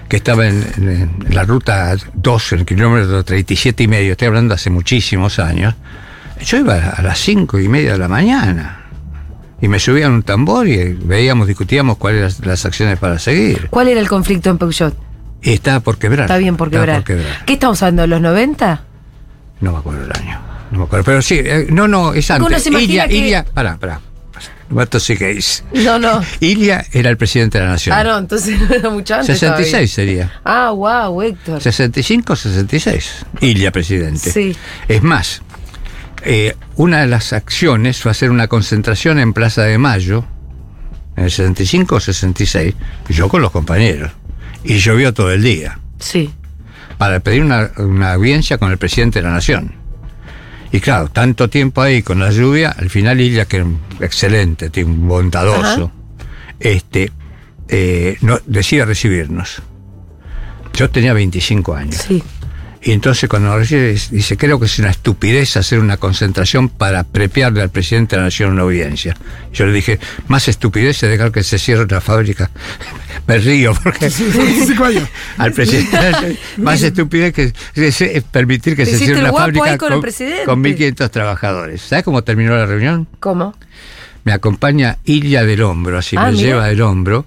[0.08, 0.90] que estaba en, en-
[1.28, 5.76] en la ruta 2, en el kilómetro 37 y medio, estoy hablando hace muchísimos años.
[6.44, 8.76] Yo iba a las 5 y media de la mañana.
[9.62, 13.68] Y me subía en un tambor y veíamos, discutíamos cuáles eran las acciones para seguir.
[13.70, 14.96] ¿Cuál era el conflicto en Peugeot?
[15.42, 16.26] Y estaba por quebrar.
[16.26, 16.98] Está bien por quebrar.
[16.98, 17.44] por quebrar.
[17.46, 18.08] ¿Qué estamos hablando?
[18.08, 18.84] ¿Los 90?
[19.62, 20.40] No me acuerdo el año.
[20.72, 21.04] No me acuerdo.
[21.04, 22.64] Pero sí, eh, no, no, es Porque uno antes.
[22.64, 24.00] se imagina Ilia, que- Ilia, pará, pará.
[24.70, 25.64] Muerto sí que es.
[25.74, 26.22] No, no.
[26.40, 27.96] Ilia era el presidente de la nación.
[27.98, 29.40] Ah, no, entonces no era mucho antes.
[29.40, 29.88] 66 todavía.
[29.88, 30.42] sería.
[30.46, 31.62] Ah, wow, Héctor.
[31.62, 33.26] 65, 66.
[33.42, 34.32] Ilia presidente.
[34.32, 34.56] Sí.
[34.88, 35.42] Es más,
[36.24, 40.26] eh, una de las acciones fue hacer una concentración en Plaza de Mayo,
[41.16, 42.76] en el 65 o 66,
[43.10, 44.12] y yo con los compañeros.
[44.64, 45.80] Y llovió todo el día.
[46.00, 46.34] Sí.
[46.98, 49.74] para pedir una, una audiencia con el presidente de la nación.
[50.72, 54.86] Y claro, tanto tiempo ahí con la lluvia, al final Ilia, que un excelente, tío,
[54.86, 55.92] un bondadoso,
[56.60, 57.12] este,
[57.68, 59.62] eh, no, decide recibirnos.
[60.74, 61.96] Yo tenía 25 años.
[61.96, 62.24] Sí.
[62.82, 67.62] Y entonces cuando recibe, dice, creo que es una estupidez hacer una concentración para prepiarle
[67.62, 69.18] al presidente de la nación una audiencia.
[69.54, 70.00] Yo le dije,
[70.30, 72.50] más estupidez es dejar que se cierre la fábrica.
[73.28, 75.10] Me río porque 25 años.
[75.38, 76.40] al presidente.
[76.58, 80.46] Más estupidez que es, permitir que se cierre una fábrica con presidente.
[80.46, 81.82] con 1.500 trabajadores.
[81.82, 83.08] ¿Sabes cómo terminó la reunión?
[83.20, 83.56] ¿Cómo?
[84.24, 86.44] Me acompaña Ilia del hombro, así Ah, me mira.
[86.44, 87.26] lleva del hombro,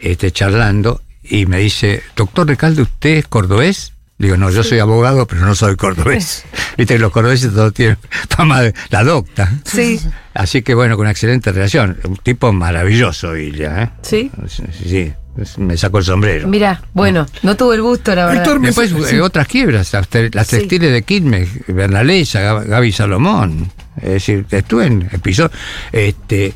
[0.00, 3.93] este, charlando, y me dice, doctor Recalde, ¿usted es cordobés?
[4.24, 6.44] Digo, no, yo soy abogado, pero no soy cordobés.
[6.78, 7.98] Viste que los cordobeses todos tienen
[8.30, 9.52] fama de la docta.
[9.64, 10.00] Sí.
[10.32, 11.98] Así que bueno, con una excelente relación.
[12.04, 13.90] Un tipo maravilloso, Ilia, ¿eh?
[14.02, 14.30] Sí.
[14.48, 15.12] Sí, sí,
[15.58, 16.48] me sacó el sombrero.
[16.48, 18.56] Mira, bueno, no tuve el gusto, la verdad.
[18.60, 19.16] Después Sí.
[19.16, 20.56] eh, otras quiebras, las te- las Sí.
[20.56, 23.70] textiles de Quilmes, Bernalesa, Gab- Gaby Salomón.
[23.96, 25.52] Es decir, estuve en episodios.
[25.92, 26.54] Este,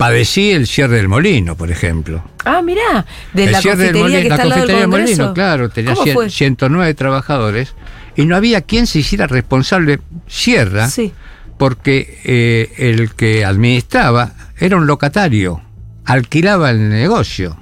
[0.00, 2.24] padecí el cierre del molino, por ejemplo.
[2.46, 5.68] Ah, mirá, de el la cierre del molino, que la al lado del molino, claro,
[5.68, 6.30] tenía ¿Cómo cien- fue?
[6.30, 7.74] 109 trabajadores
[8.16, 11.12] y no había quien se hiciera responsable, Sierra, Sí.
[11.58, 15.60] porque eh, el que administraba era un locatario,
[16.06, 17.58] alquilaba el negocio,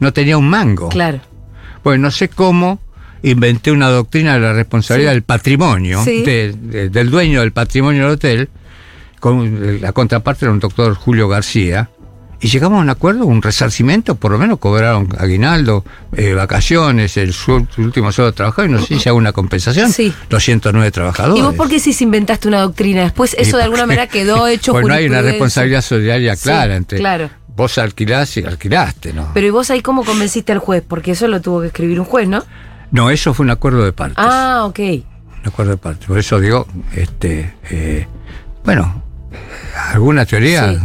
[0.00, 0.88] no tenía un mango.
[0.88, 1.20] Claro.
[1.84, 2.80] Pues no sé cómo
[3.22, 5.14] inventé una doctrina de la responsabilidad Sí.
[5.14, 6.22] del patrimonio, Sí.
[6.24, 8.48] de- de- del dueño del patrimonio del hotel,
[9.26, 11.90] con la contraparte era un doctor Julio García,
[12.40, 15.84] y llegamos a un acuerdo, un resarcimiento, por lo menos cobraron aguinaldo,
[16.16, 19.32] eh, vacaciones, el su, su último sueldo de trabajo, y no sé si hago una
[19.32, 20.12] compensación, Sí.
[20.30, 21.42] 209 trabajadores.
[21.42, 23.02] ¿Y vos por qué sí inventaste una doctrina?
[23.02, 26.76] Después eso de alguna manera quedó hecho Pues no hay una responsabilidad solidaria Sí, clara
[26.76, 27.28] entre claro.
[27.56, 29.30] vos alquilás y alquilaste, ¿no?
[29.34, 30.84] Pero ¿y vos ahí cómo convenciste al juez?
[30.86, 32.44] Porque eso lo tuvo que escribir un juez, ¿no?
[32.92, 34.18] no, eso fue un acuerdo de partes.
[34.18, 34.78] Ah, ok.
[34.78, 36.06] Un acuerdo de partes.
[36.06, 38.06] Por eso digo, este, eh,
[38.64, 39.02] bueno,
[39.92, 40.78] alguna teoría Sí.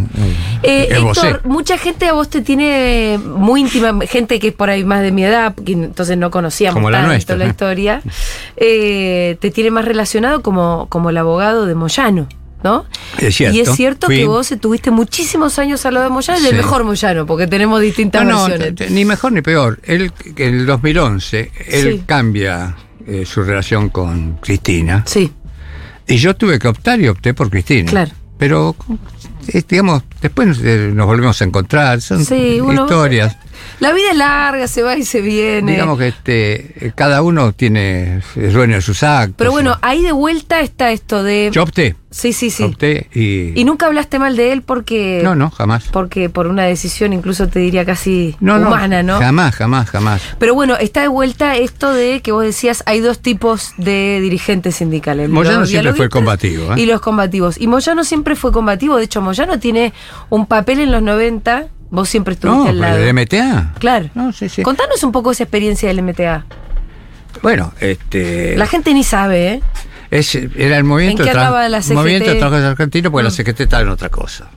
[0.64, 0.88] eh.
[0.92, 5.02] Héctor, mucha gente a vos te tiene muy íntima, gente que es por ahí más
[5.02, 8.02] de mi edad, que entonces no conocíamos Como la tanto nuestra, la historia,
[8.58, 12.28] eh, te tiene más relacionado como, como el abogado de Moyano,
[12.64, 12.86] ¿no?
[13.18, 13.58] Es cierto.
[13.58, 16.52] Y es cierto Fui- que vos estuviste muchísimos años al lado de Moyano y del
[16.52, 16.58] Sí.
[16.58, 18.92] mejor Moyano, porque tenemos distintas No, no, versiones.
[18.92, 19.80] ni mejor ni peor.
[19.84, 22.04] Él, en el 2011, él Sí.
[22.06, 22.76] cambia
[23.08, 25.04] eh, su relación con Cristina.
[25.08, 25.32] Sí,
[26.08, 27.90] Y yo tuve que optar y opté por Cristina.
[27.90, 28.12] Claro.
[28.42, 28.76] Pero,
[29.54, 32.02] eh, digamos, después eh, nos volvemos a encontrar.
[32.02, 33.38] Son Sí, uno- historias.
[33.82, 35.72] La vida es larga, se va y se viene.
[35.72, 39.38] Digamos que este, eh, cada uno tiene, es dueño de sus actos.
[39.40, 41.50] Pero bueno, ahí de vuelta está esto de.
[41.52, 42.62] Yo opté, sí, sí, sí.
[42.62, 43.60] opté y...
[43.60, 45.22] Y nunca hablaste mal de él porque.
[45.24, 45.86] No, no, jamás.
[45.92, 49.18] Porque por una decisión, incluso te diría casi No, no, humana, ¿no?
[49.18, 50.22] Jamás, jamás, jamás.
[50.38, 54.76] Pero bueno, está de vuelta esto de que vos decías, hay dos tipos de dirigentes
[54.76, 55.28] sindicales.
[55.28, 56.82] Moyano siempre fue combativo, ¿eh?
[56.82, 57.60] Y los combativos.
[57.60, 58.98] Y Moyano siempre fue combativo.
[58.98, 59.92] De hecho, Moyano tiene
[60.30, 61.66] un papel en los 90.
[61.92, 62.98] Vos siempre estuviste No, al lado.
[62.98, 63.74] el MTA.
[63.78, 64.10] Claro.
[64.16, 64.64] No, sí, sí.
[64.64, 66.46] Contanos un poco esa experiencia del MTA.
[67.44, 68.58] Bueno, este...
[68.58, 69.62] La gente ni sabe, ¿eh?
[70.10, 71.94] Es- era el movimiento, ¿En qué andaba la CGT?
[71.96, 73.28] movimiento de trabajadores argentinos porque Mm.
[73.28, 74.50] la CGT estaba en otra cosa.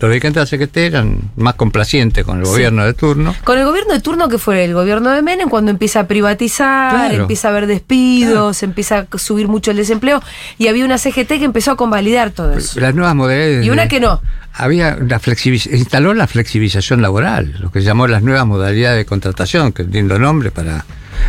[0.00, 2.50] Los dirigentes de la CGT eran más complacientes con el Sí.
[2.52, 3.34] gobierno de turno.
[3.44, 6.90] Con el gobierno de turno que fue el gobierno de Menem, cuando empieza a privatizar,
[7.08, 7.22] Claro.
[7.22, 10.22] empieza a haber despidos, empieza a subir mucho el desempleo,
[10.58, 12.80] y había una CGT que empezó a convalidar todo eso.
[12.80, 13.64] Las nuevas modalidades.
[13.66, 14.20] Y una que no.
[14.52, 19.04] Había la flexibiliz- instaló la flexibilización laboral, lo que se llamó las nuevas modalidades de
[19.04, 20.84] contratación, que es lindo nombre para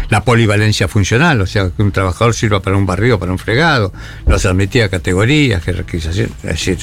[0.10, 3.92] la polivalencia funcional, o sea, que un trabajador sirva para un barrio, para un fregado,
[4.28, 6.78] no se admitía categorías, jerarquización, es decir,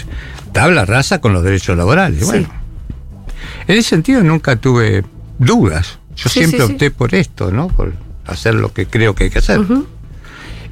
[0.53, 2.21] tabla rasa con los derechos laborales.
[2.21, 2.25] Sí.
[2.27, 2.51] Bueno,
[3.69, 5.05] en ese sentido nunca tuve
[5.39, 5.99] dudas.
[6.17, 7.69] Yo Sí, siempre sí, opté por esto, ¿no?
[7.69, 7.95] Por
[8.27, 9.61] hacer lo que creo que hay que hacer.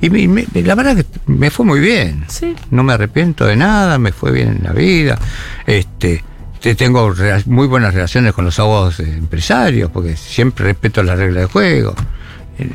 [0.03, 2.25] Y me- me- la verdad que me fue muy bien.
[2.29, 2.55] Sí.
[2.71, 5.19] No me arrepiento de nada, me fue bien en la vida.
[5.67, 6.25] Este,
[6.61, 7.15] te- tengo
[7.47, 11.95] muy buenas relaciones con los abogados empresarios, porque siempre respeto las reglas de juego.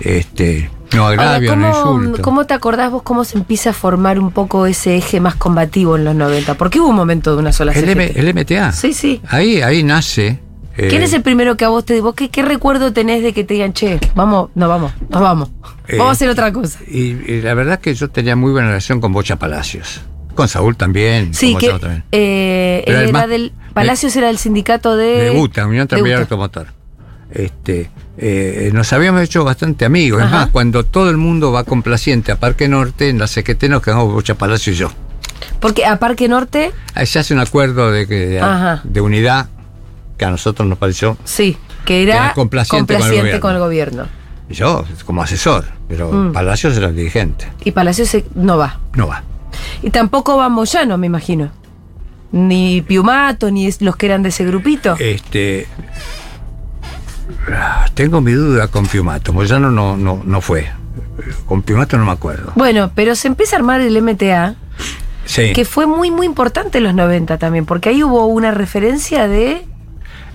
[0.01, 2.21] Este, no Ahora, agravio, no ¿cómo, insulto.
[2.21, 5.95] ¿cómo te acordás vos cómo se empieza a formar un poco ese eje más combativo
[5.97, 6.53] en los 90?
[6.55, 8.71] Porque hubo un momento de una sola el, M- el MTA.
[8.71, 9.21] Sí, sí.
[9.27, 10.39] Ahí, ahí nace.
[10.77, 13.33] eh, ¿Quién es el primero que a vos te vos qué, qué recuerdo tenés de
[13.33, 15.49] que te digan, che, vamos, no vamos, nos vamos,
[15.87, 16.79] Eh, vamos a hacer otra cosa?
[16.87, 20.01] Y, y la verdad que yo tenía muy buena relación con Bocha Palacios.
[20.35, 21.33] Con Saúl también.
[21.33, 22.03] Sí, que también.
[22.11, 26.21] eh, él era más- del Palacios era del sindicato de de UTA, Unión Tranviaria.
[26.23, 26.67] Automotor.
[27.31, 30.21] Este, eh, nos habíamos hecho bastante amigos.
[30.21, 30.35] Es Ajá.
[30.37, 34.11] más, cuando todo el mundo va complaciente a Parque Norte, en la CGT nos quedamos
[34.13, 34.89] Bocha Palacio y yo.
[35.59, 39.47] Porque a Parque Norte, Ahí se hace un acuerdo de, que, de, de unidad
[40.17, 41.17] que a nosotros nos pareció.
[41.25, 43.39] sí, que era, Era complaciente con el gobierno.
[43.41, 44.05] con el gobierno.
[44.49, 46.31] y Yo, como asesor, pero Mm.
[46.33, 47.47] Palacios era el dirigente.
[47.63, 48.79] Y Palacios se- no va.
[48.95, 49.23] No va.
[49.83, 51.51] Y tampoco va Moyano, me imagino.
[52.31, 54.95] Ni Piumato, ni es- los que eran de ese grupito.
[54.99, 55.67] Este.
[57.51, 59.33] Ah, Tengo mi duda con Piumato.
[59.33, 60.67] Moyano no, no, no fue.
[61.45, 62.51] Con Piumato no me acuerdo.
[62.55, 64.55] Bueno, pero se empieza a armar el MTA,
[65.25, 65.53] Sí.
[65.53, 69.65] que fue muy, muy importante en los 90 también, porque ahí hubo una referencia de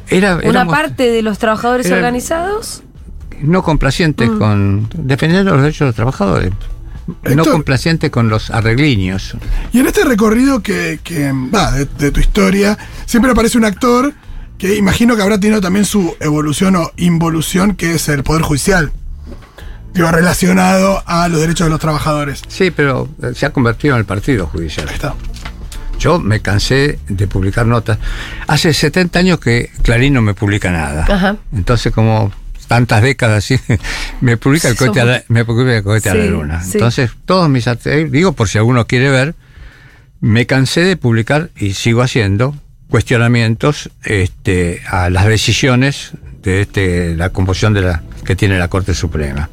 [0.08, 2.82] Era, una éramos parte de los trabajadores era- organizados.
[3.40, 4.38] no complacientes Mm.
[4.38, 4.88] con.
[4.94, 6.50] defendiendo los derechos de los trabajadores.
[7.34, 9.36] No complacientes con los arregliños.
[9.72, 14.12] Y en este recorrido que, que, va, de, de tu historia, siempre aparece un actor
[14.60, 18.92] que imagino que habrá tenido también su evolución o involución, que es el Poder Judicial.
[19.94, 22.42] Digo, relacionado a los derechos de los trabajadores.
[22.46, 24.86] Sí, pero eh, se ha convertido en el partido judicial.
[24.88, 25.14] Ahí está.
[25.98, 27.98] Yo me cansé de publicar notas.
[28.46, 31.06] Hace 70 años que Clarín no me publica nada.
[31.08, 31.36] Ajá.
[31.52, 32.30] Entonces, como
[32.68, 33.58] tantas décadas así,
[34.20, 36.62] me publica el cohete, a la, me publica el cohete a la Sí, luna.
[36.62, 36.70] sí.
[36.74, 39.34] Entonces, todos mis artículos, digo por si alguno quiere ver,
[40.20, 42.54] me cansé de publicar y sigo haciendo
[42.90, 46.12] cuestionamientos este, a las decisiones
[46.42, 49.48] de este, la composición de la que tiene la Corte Suprema.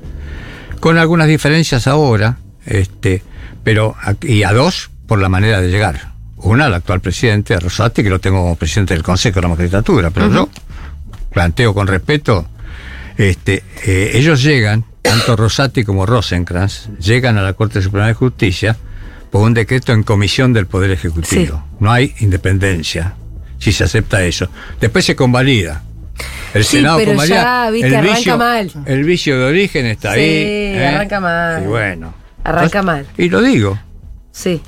[0.80, 3.24] Con algunas diferencias ahora, este,
[3.64, 6.12] pero y a dos por la manera de llegar.
[6.38, 10.12] Una, al actual presidente, Rosati, que lo tengo como presidente del Consejo de la Magistratura,
[10.12, 10.50] pero yo
[11.32, 12.48] planteo con respeto,
[13.18, 18.78] este, eh, ellos llegan, tanto Rosati como Rosenkrantz, llegan a la Corte Suprema de Justicia
[19.32, 21.64] por un decreto en comisión del Poder Ejecutivo.
[21.80, 23.16] No hay independencia,
[23.60, 24.48] si se acepta eso.
[24.80, 25.84] Después se convalida.
[26.54, 27.36] El Sí, Senado pero convalida.
[27.66, 28.72] ya, viste, el arranca vicio, mal.
[28.86, 30.26] El vicio de origen está Sí, ahí.
[30.26, 30.88] ¿eh?
[30.88, 31.64] arranca mal.
[31.64, 32.14] Y bueno.
[32.44, 33.06] Arranca mal.
[33.18, 33.78] Y lo digo.
[34.32, 34.62] Sí.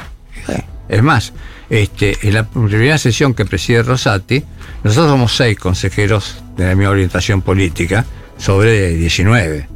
[0.89, 1.33] Es más,
[1.69, 4.43] este, en la primera sesión que preside Rosati,
[4.83, 8.05] nosotros somos seis consejeros de la misma orientación política
[8.37, 9.67] sobre 19.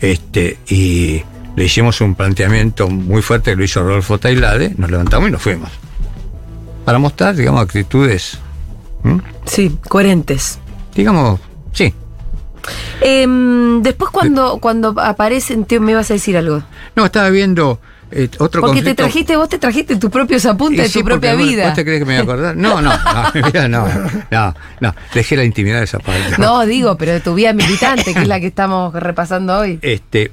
[0.00, 1.22] Este, y
[1.56, 5.42] le hicimos un planteamiento muy fuerte que lo hizo Rodolfo Tailade, nos levantamos y nos
[5.42, 5.70] fuimos.
[6.84, 8.38] Para mostrar, digamos, actitudes,
[9.04, 9.20] ¿m?
[9.44, 10.58] Sí, coherentes.
[10.94, 11.40] digamos,
[11.72, 11.92] sí.
[13.00, 16.62] Em, después cuando, cuando aparecen, tío, me ibas a decir algo.
[16.96, 17.80] No, estaba viendo
[18.10, 18.94] eh, otro Porque te conflicto.
[19.02, 21.66] trajiste, vos te trajiste tus propios apuntes de tu propia vida.
[21.66, 22.56] ¿Vos te crees que me voy a acordar?
[22.56, 23.86] No, no, no, no,
[24.30, 26.36] no, no, dejé la intimidad de esa parte.
[26.38, 29.78] No, digo, pero de tu vida militante, que es la que estamos repasando hoy.
[29.82, 30.32] Este,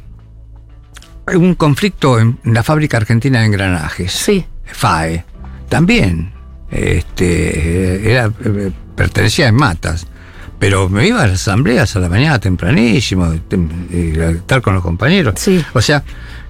[1.26, 4.46] hay un conflicto en la fábrica argentina de engranajes, Sí.
[4.66, 5.26] FAE,
[5.68, 6.32] también,
[6.72, 10.08] este, era, eh, pertenecía a Matas,
[10.60, 14.84] Pero me iba a las asambleas a la mañana tempranísimo, tem- a estar con los
[14.84, 15.34] compañeros.
[15.38, 15.64] Sí.
[15.74, 16.04] O sea,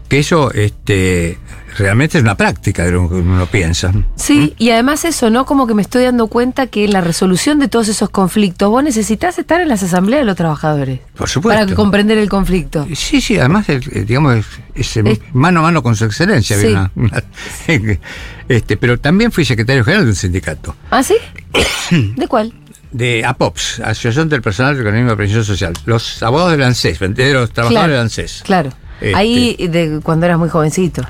[0.09, 1.37] que eso este,
[1.77, 3.91] realmente es una práctica de lo que uno piensa.
[4.15, 5.45] Sí, y además eso, ¿no?
[5.45, 8.83] Como que me estoy dando cuenta que en la resolución de todos esos conflictos vos
[8.83, 10.99] necesitas estar en las asambleas de los trabajadores.
[11.15, 11.63] Por supuesto.
[11.65, 12.87] Para comprender el conflicto.
[12.95, 14.37] Sí, sí, además, digamos,
[14.75, 16.57] es, es, Es- mano a mano con su excelencia.
[16.59, 16.67] Sí.
[16.67, 17.23] una- una-
[18.49, 21.15] este, pero también fui secretario general de un sindicato, ¿Ah, sí?
[22.15, 22.53] ¿De cuál?
[22.91, 25.71] de APOPS, Asociación del Personal de Organismo de Previsión Social.
[25.85, 28.41] Los abogados del ANSES, de los trabajadores del ANSES.
[28.43, 28.69] Claro.
[28.99, 29.15] Este.
[29.15, 31.01] Ahí, de cuando eras muy jovencito.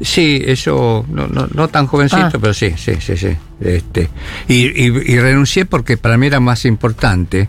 [0.00, 2.38] Sí, eso, no, no, no tan jovencito, Ah.
[2.40, 3.36] pero sí, sí, sí, sí.
[3.60, 4.08] Este,
[4.48, 7.48] y, y- y renuncié porque para mí era más importante,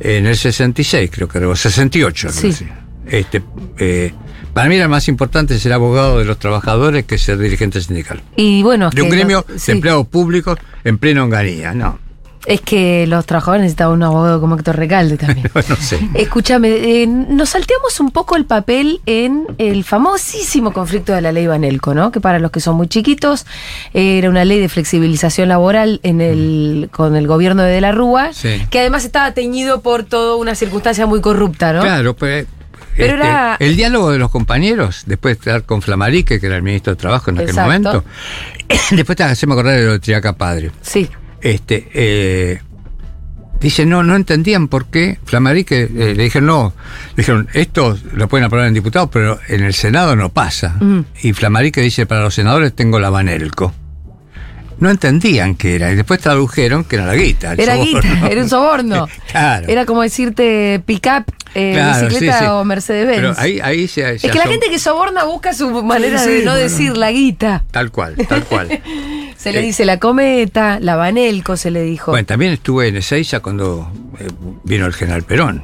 [0.00, 2.50] en el 66 creo que era, o 68 Sí.
[3.08, 3.42] Este,
[3.78, 4.12] eh,
[4.52, 8.20] para mí era más importante ser abogado de los trabajadores que ser dirigente sindical.
[8.36, 11.98] Y bueno, De un gremio los- de empleados públicos en plena honganía, no.
[12.46, 15.50] Es que los trabajadores necesitaban un abogado como Héctor Recalde también.
[15.68, 15.98] no sé.
[16.14, 21.46] Escúchame, eh, nos salteamos un poco el papel en el famosísimo conflicto de la ley
[21.48, 22.12] Banelco, ¿no?
[22.12, 23.46] Que para los que son muy chiquitos
[23.94, 27.90] eh, era una ley de flexibilización laboral en el, con el gobierno de De la
[27.92, 28.62] Rúa, Sí.
[28.70, 31.80] que además estaba teñido por toda una circunstancia muy corrupta, ¿no?
[31.82, 32.46] Claro, pues.
[32.96, 36.62] Pero era- El diálogo de los compañeros, después de estar con Flamarique, que era el
[36.62, 37.66] ministro de Trabajo en aquel Exacto.
[37.66, 38.04] momento,
[38.92, 40.70] después te hacemos acordar de lo de Triaca Padre.
[40.80, 41.08] Sí,
[41.50, 42.60] este eh,
[43.60, 46.74] dice no no entendían por qué Flamarique eh, le dijeron no
[47.10, 51.00] le dijeron esto lo pueden aprobar en diputados pero en el senado no pasa Mm.
[51.22, 53.72] y Flamarique dice para los senadores tengo la Banelco
[54.78, 58.00] no entendían qué era y después tradujeron que era la guita era soborno.
[58.02, 59.08] guita, era un soborno.
[59.32, 61.24] claro Era como decirte pick-up,
[61.54, 62.50] eh, Claro, bicicleta sí, sí.
[62.50, 63.16] o Mercedes-Benz.
[63.20, 66.30] pero ahí ahí se, se Es que la gente que soborna busca su manera Sí,
[66.30, 66.56] de no bueno.
[66.56, 67.64] decir la guita.
[67.70, 68.68] tal cual tal cual
[69.36, 72.10] Se le Eh, dice la cometa, la Banelco se le dijo.
[72.10, 74.26] Bueno, también estuve en Ezeiza cuando eh,
[74.64, 75.62] vino el general Perón.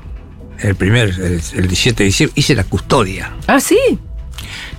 [0.61, 3.33] El primer, el, el 17 de diciembre, hice la custodia.
[3.49, 3.79] Ah, sí.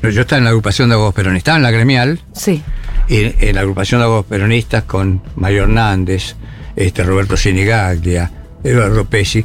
[0.01, 2.61] No, Yo estaba en la agrupación de abogados peronistas, estaba en la gremial, Sí.
[3.09, 6.35] y en la agrupación de abogados peronistas con Mario Hernández,
[6.77, 8.31] este, Roberto Sinigaglia,
[8.63, 9.43] Eduardo Pesci.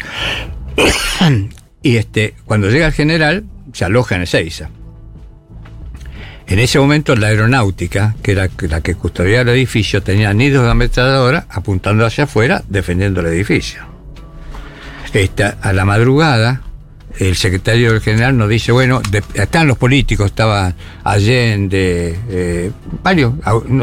[1.82, 4.70] Y este, cuando llega el general, se aloja en Ezeiza.
[6.46, 10.70] En ese momento la aeronáutica, que era la que custodiaba el edificio, tenía nidos de
[10.70, 13.82] ametralladora apuntando hacia afuera, defendiendo el edificio.
[15.12, 16.62] Esta, a la madrugada,
[17.18, 20.72] el secretario del general nos dice, bueno, de- están los políticos, estaba
[21.04, 22.70] Allende, eh,
[23.02, 23.34] varios,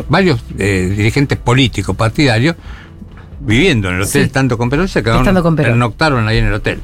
[0.10, 2.56] varios eh, dirigentes políticos, partidarios,
[3.46, 4.20] viviendo en el hotel, Sí.
[4.28, 6.82] estando con Perón, se quedaron, pernoctaron ahí en el hotel.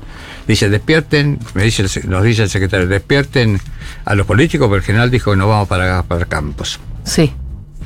[0.47, 3.59] Dice, despierten, me dice el nos dice el secretario, despierten
[4.05, 6.79] a los políticos, porque el general dijo que no vamos para, para Campos.
[7.03, 7.33] Sí.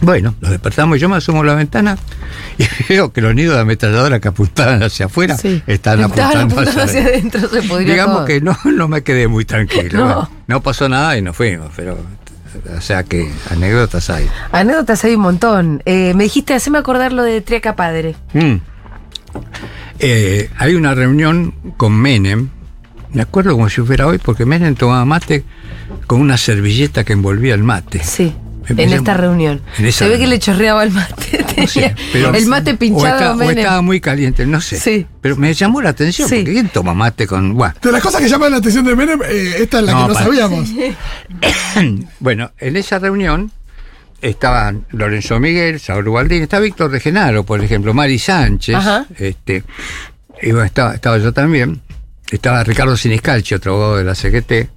[0.02, 1.98] Bueno, los despertamos y yo me asomo a la ventana
[2.58, 5.64] y veo que los nidos de ametralladora que apuntaban hacia afuera Sí.
[5.68, 8.26] están apuntando, apuntando hacia adentro, se Digamos todo.
[8.26, 9.90] que no, no me quedé muy tranquilo.
[10.00, 10.06] No.
[10.06, 11.98] Bueno, no pasó nada y nos fuimos, pero
[12.78, 14.28] o sea que anécdotas hay.
[14.52, 15.82] Anécdotas hay un montón.
[15.86, 18.16] Eh, me dijiste, haceme acordar lo de Triaca Padre.
[18.34, 18.56] Mm.
[20.00, 22.50] Eh, hay una reunión con Menem,
[23.14, 25.44] me acuerdo como si fuera hoy, porque Menem tomaba mate
[26.08, 28.04] con una servilleta que envolvía el mate.
[28.04, 28.36] Sí.
[28.70, 29.62] En esta reunión.
[29.78, 31.46] en esa Se ve que le chorreaba el mate.
[31.56, 34.78] No sé, tenía pero- el mate o pinchado está- o estaba muy caliente, no sé.
[34.78, 35.08] Sí.
[35.22, 36.36] Pero me llamó la atención, Sí.
[36.40, 37.58] porque ¿quién toma mate con...?
[37.58, 40.08] De las cosas que llaman la atención de Menem, eh, esta es la No, que
[40.10, 40.70] no para- sabíamos.
[42.20, 43.52] bueno, en esa reunión
[44.22, 49.06] estaban Lorenzo Miguel, Saúl Gualdín, está Víctor de Genaro, por ejemplo, Mari Sánchez, Ajá.
[49.18, 49.64] este,
[50.42, 51.82] y bueno, estaba, estaba yo también,
[52.32, 54.70] estaba Ricardo Siniscalchi, otro abogado de la CGT,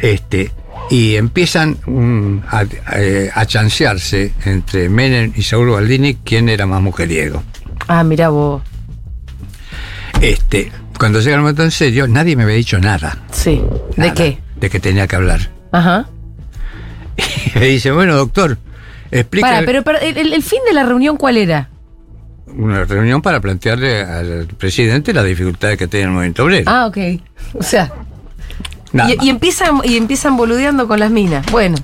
[0.00, 0.50] este,
[0.90, 6.80] y empiezan mm, a, a- a chancearse entre Menem y Saúl Gualdini quién era más
[6.82, 7.42] mujeriego.
[7.88, 8.62] Ah, mira vos.
[10.20, 13.18] Este, cuando llega el momento en serio, nadie me había dicho nada.
[13.30, 13.62] Sí.
[13.96, 14.38] ¿De qué?
[14.56, 15.50] De que tenía que hablar.
[15.72, 16.06] Ajá.
[17.54, 18.58] Y me dice, bueno, doctor,
[19.12, 21.70] explica Para, pero, pero el, el fin de la reunión, ¿cuál era?
[22.46, 26.64] una reunión para plantearle al presidente las dificultades que tiene el movimiento obrero.
[26.70, 26.98] Ah, ok.
[27.54, 27.92] O sea,
[29.22, 31.44] y, empiezan, y empiezan boludeando con las minas.
[31.50, 31.76] Bueno,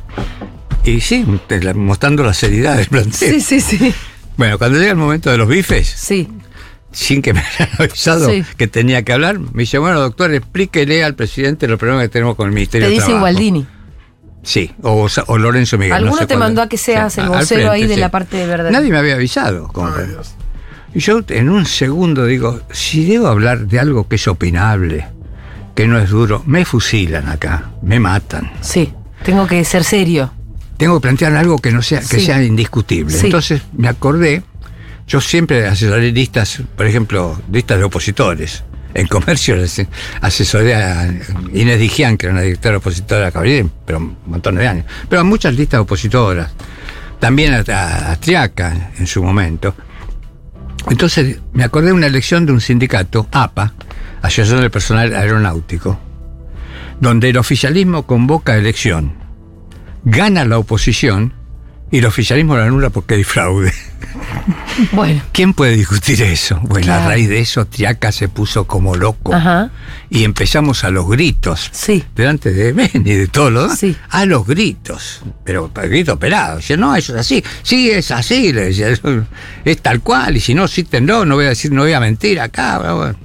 [0.84, 3.12] Y sí, te mostrando la seriedad del planteo.
[3.30, 3.94] sí, sí, sí.
[4.36, 6.28] Bueno, cuando llega el momento de los bifes, Sí.
[6.92, 8.44] sin que me hayan avisado Sí.
[8.56, 12.36] que tenía que hablar, me dice, bueno, doctor, explíquele al presidente los problemas que tenemos
[12.36, 13.20] con el Ministerio Te de dice Trabajo.
[13.24, 13.66] Gualdini.
[14.42, 15.90] Sí, o, o Lorenzo Miguel.
[15.90, 16.38] no Alguno sé te cuál.
[16.38, 18.70] mandó a que seas el al vocero ahí de la parte de verdad.
[18.70, 19.68] Nadie me había avisado.
[19.68, 19.90] como.
[20.94, 25.06] Y yo en un segundo digo, si debo hablar de algo que es opinable,
[25.74, 28.50] que no es duro, me fusilan acá, me matan.
[28.60, 28.92] Sí.
[29.24, 30.32] Tengo que ser serio.
[30.76, 32.26] Tengo que plantear algo que no sea, que Sí.
[32.26, 33.14] sea indiscutible.
[33.16, 33.26] Sí.
[33.26, 34.42] Entonces me acordé,
[35.06, 38.64] yo siempre asesoré listas, por ejemplo, listas de opositores.
[38.92, 39.54] En comercio
[40.20, 41.06] asesoré a
[41.52, 44.84] Inés Dijian, que era una directora opositora de Cabrera, pero un montón de años.
[45.08, 46.50] Pero a muchas listas opositoras.
[47.20, 49.74] También a, a- a Triaca en su momento.
[50.88, 53.74] Entonces me acordé de una elección de un sindicato, APA,
[54.22, 55.98] Asociación del Personal Aeronáutico,
[57.00, 59.14] donde el oficialismo convoca elección,
[60.04, 61.34] gana la oposición
[61.90, 63.72] y el oficialismo la anula porque hay fraude.
[64.92, 65.22] Bueno.
[65.32, 66.58] ¿Quién puede discutir eso?
[66.62, 67.04] Bueno, Claro.
[67.04, 69.70] a raíz de eso Triaca se puso como loco Ajá.
[70.08, 71.68] y empezamos a los gritos.
[71.72, 72.04] Sí.
[72.16, 73.74] Delante de Beni y de todos los.
[73.78, 73.96] Sí.
[74.10, 75.22] A los gritos.
[75.44, 76.58] Pero gritos pelados.
[76.58, 77.44] Decía, no, eso es así.
[77.62, 78.52] Sí, es así.
[78.52, 79.24] Le decía, "Eso
[79.64, 80.36] es tal cual.
[80.36, 82.78] Y si no, sí, no, no voy a decir, no voy a mentir acá.
[82.78, 83.16] bla, bla".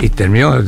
[0.00, 0.60] Y terminó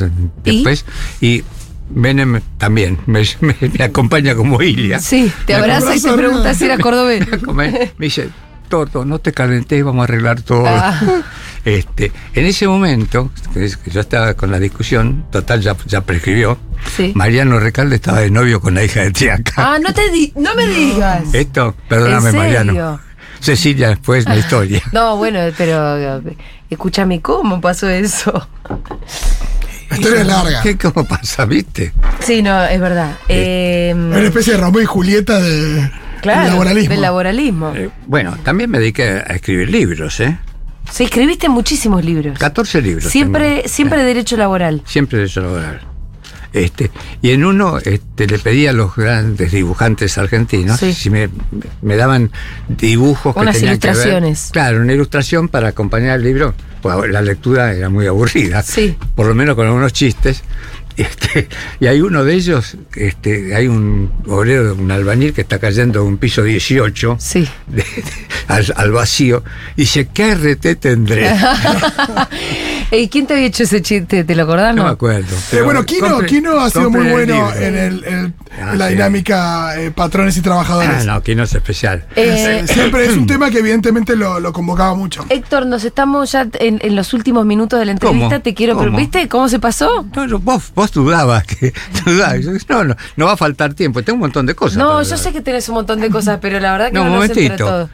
[0.44, 0.84] después.
[1.20, 1.42] Y,
[1.88, 4.98] Menem también me, me- me acompaña como Ilia.
[4.98, 7.24] Sí, te abraza y te pregunta si era cordobés.
[7.54, 8.28] me, me dice,
[8.66, 10.64] Torto, no te calentés, vamos a arreglar todo.
[10.66, 11.00] Ah.
[11.66, 16.56] Este, en ese momento, que yo estaba con la discusión, total ya, ya prescribió,
[16.96, 17.10] Sí.
[17.16, 19.52] Mariano Recalde estaba de novio con la hija de Triaca.
[19.56, 21.24] Ah, no te di no me digas.
[21.34, 22.38] Esto, perdóname ¿En serio?
[22.64, 23.00] Mariano.
[23.40, 24.80] Cecilia después la historia.
[24.92, 26.22] No, bueno, pero
[26.70, 28.48] escúchame, ¿cómo pasó eso?
[29.90, 30.62] La historia es larga.
[30.62, 31.92] ¿Qué, ¿Cómo pasa, viste?
[32.20, 33.16] Sí, no, es verdad.
[33.28, 35.90] Eh, Es una especie de Romeo y Julieta de,
[36.20, 36.90] claro, del laboralismo.
[36.90, 37.72] del laboralismo.
[37.74, 40.38] Eh, bueno, también me dediqué a escribir libros, ¿eh?
[40.90, 42.38] Sí, escribiste muchísimos libros.
[42.38, 43.10] 14 libros.
[43.10, 43.68] Siempre, tengo.
[43.68, 44.82] siempre derecho laboral.
[44.86, 45.80] Siempre de eso laboral.
[46.52, 46.90] Este,
[47.20, 50.94] y en uno este, le pedí a los grandes dibujantes argentinos Sí.
[50.94, 51.28] si me,
[51.82, 52.30] me daban
[52.68, 54.48] dibujos que Unas tenían que ver- ilustraciones.
[54.52, 56.54] claro, una ilustración para acompañar el libro.
[56.80, 58.62] Pues la lectura era muy aburrida.
[58.62, 58.96] Sí.
[59.16, 60.44] Por lo menos con algunos chistes.
[60.96, 61.48] Este,
[61.80, 66.06] y hay uno de ellos, este, hay un obrero, un albañil que está cayendo de
[66.06, 67.46] un piso 18 Sí.
[67.66, 67.84] de-
[68.48, 69.42] al, al vacío.
[69.76, 71.30] Y dice, ¿qué RT tendré?
[72.92, 74.24] ¿Y quién te había hecho ese chiste?
[74.24, 74.74] ¿Te lo acordás?
[74.74, 75.36] No No, me acuerdo.
[75.52, 78.86] Eh, bueno, Kino, compre- Kino ha sido muy el bueno en, el, en Ah, la
[78.86, 78.94] sí.
[78.94, 80.90] dinámica eh, patrones y trabajadores.
[81.02, 82.06] Ah, no, Kino es especial.
[82.16, 85.26] Eh, Siempre es un tema que evidentemente lo, lo convocaba mucho.
[85.28, 88.28] Héctor, nos estamos ya en, en los últimos minutos de la entrevista.
[88.30, 88.40] ¿Cómo?
[88.40, 88.76] Te quiero.
[88.92, 90.06] ¿viste cómo se pasó?
[90.16, 91.72] No, no, vos, vos dudabas que.
[92.04, 92.40] dudabas.
[92.44, 94.02] Yo, No, no, no va a faltar tiempo.
[94.02, 94.78] Tengo un montón de cosas.
[94.78, 97.10] No, yo sé que tenés un montón de cosas, pero la verdad que No, no,
[97.12, 97.56] momentito.
[97.56, 97.90] todo.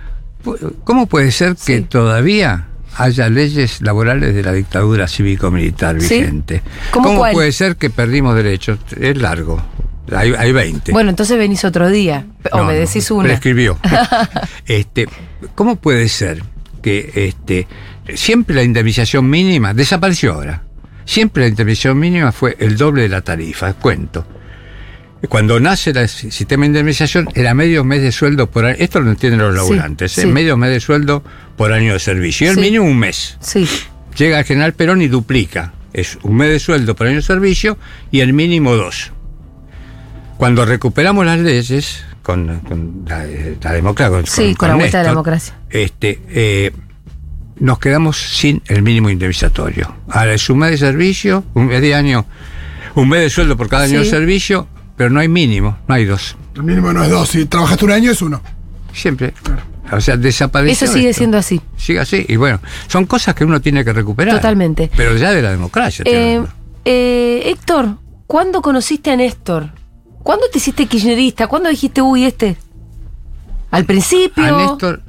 [0.84, 1.82] ¿Cómo puede ser que Sí.
[1.82, 2.66] todavía
[2.97, 6.20] haya leyes laborales de la dictadura cívico-militar Sí.
[6.20, 6.62] vigente?
[6.90, 8.78] ¿Cómo puede ser que perdimos derechos?
[9.01, 9.62] Es largo.
[10.14, 10.90] Hay, hay 20.
[10.93, 12.26] Bueno, entonces venís otro día.
[12.51, 13.24] O No, me decís una.
[13.24, 13.78] Prescribió.
[14.66, 15.09] este,
[15.55, 16.43] ¿Cómo puede ser
[16.82, 17.68] que este,
[18.14, 20.64] siempre la indemnización mínima desapareció ahora?
[21.05, 24.26] Siempre la indemnización mínima fue el doble de la tarifa, cuento.
[25.28, 28.76] Cuando nace el sistema de indemnización era medio mes de sueldo por año.
[28.80, 30.18] Esto lo entienden los Sí, laburantes.
[30.18, 30.22] ¿eh?
[30.22, 30.26] sí.
[30.26, 31.22] Medio mes de sueldo
[31.57, 32.46] por año de servicio.
[32.46, 32.61] Y el Sí.
[32.61, 33.38] mínimo un mes.
[34.18, 35.74] Llega el general Perón y duplica.
[35.92, 37.78] Es un mes de sueldo por año de servicio
[38.11, 39.12] y el mínimo dos.
[40.38, 43.24] Cuando recuperamos las leyes, con, con la,
[43.62, 45.55] la democracia, con, Sí, con la vuelta de la democracia.
[45.70, 46.72] Este, eh,
[47.63, 49.95] nos quedamos sin el mínimo indemnizatorio.
[50.09, 52.27] Ahora es un mes de servicio, un mes de año,
[52.97, 54.05] un mes de sueldo por cada año Sí.
[54.05, 56.37] de servicio, pero no hay mínimo, no hay dos.
[56.57, 57.29] El mínimo no es dos.
[57.29, 58.43] Si trabajaste un año es uno.
[58.93, 59.33] Siempre.
[59.93, 60.87] O sea, desapareció.
[60.87, 61.19] Eso sigue esto.
[61.21, 61.61] siendo así.
[61.77, 62.27] Sigue así.
[62.29, 62.59] Y bueno,
[62.89, 64.35] son cosas que uno tiene que recuperar.
[64.35, 64.91] Totalmente.
[64.97, 66.05] Pero ya de la democracia.
[66.05, 66.43] Eh,
[66.85, 67.97] eh, Héctor,
[68.27, 69.71] ¿cuándo conociste a Néstor?
[70.25, 71.47] ¿Cuándo te hiciste kirchnerista?
[71.47, 72.57] ¿Cuándo dijiste, uy, este?
[73.71, 74.45] ¿Al principio?
[74.45, 75.03] A Néstor,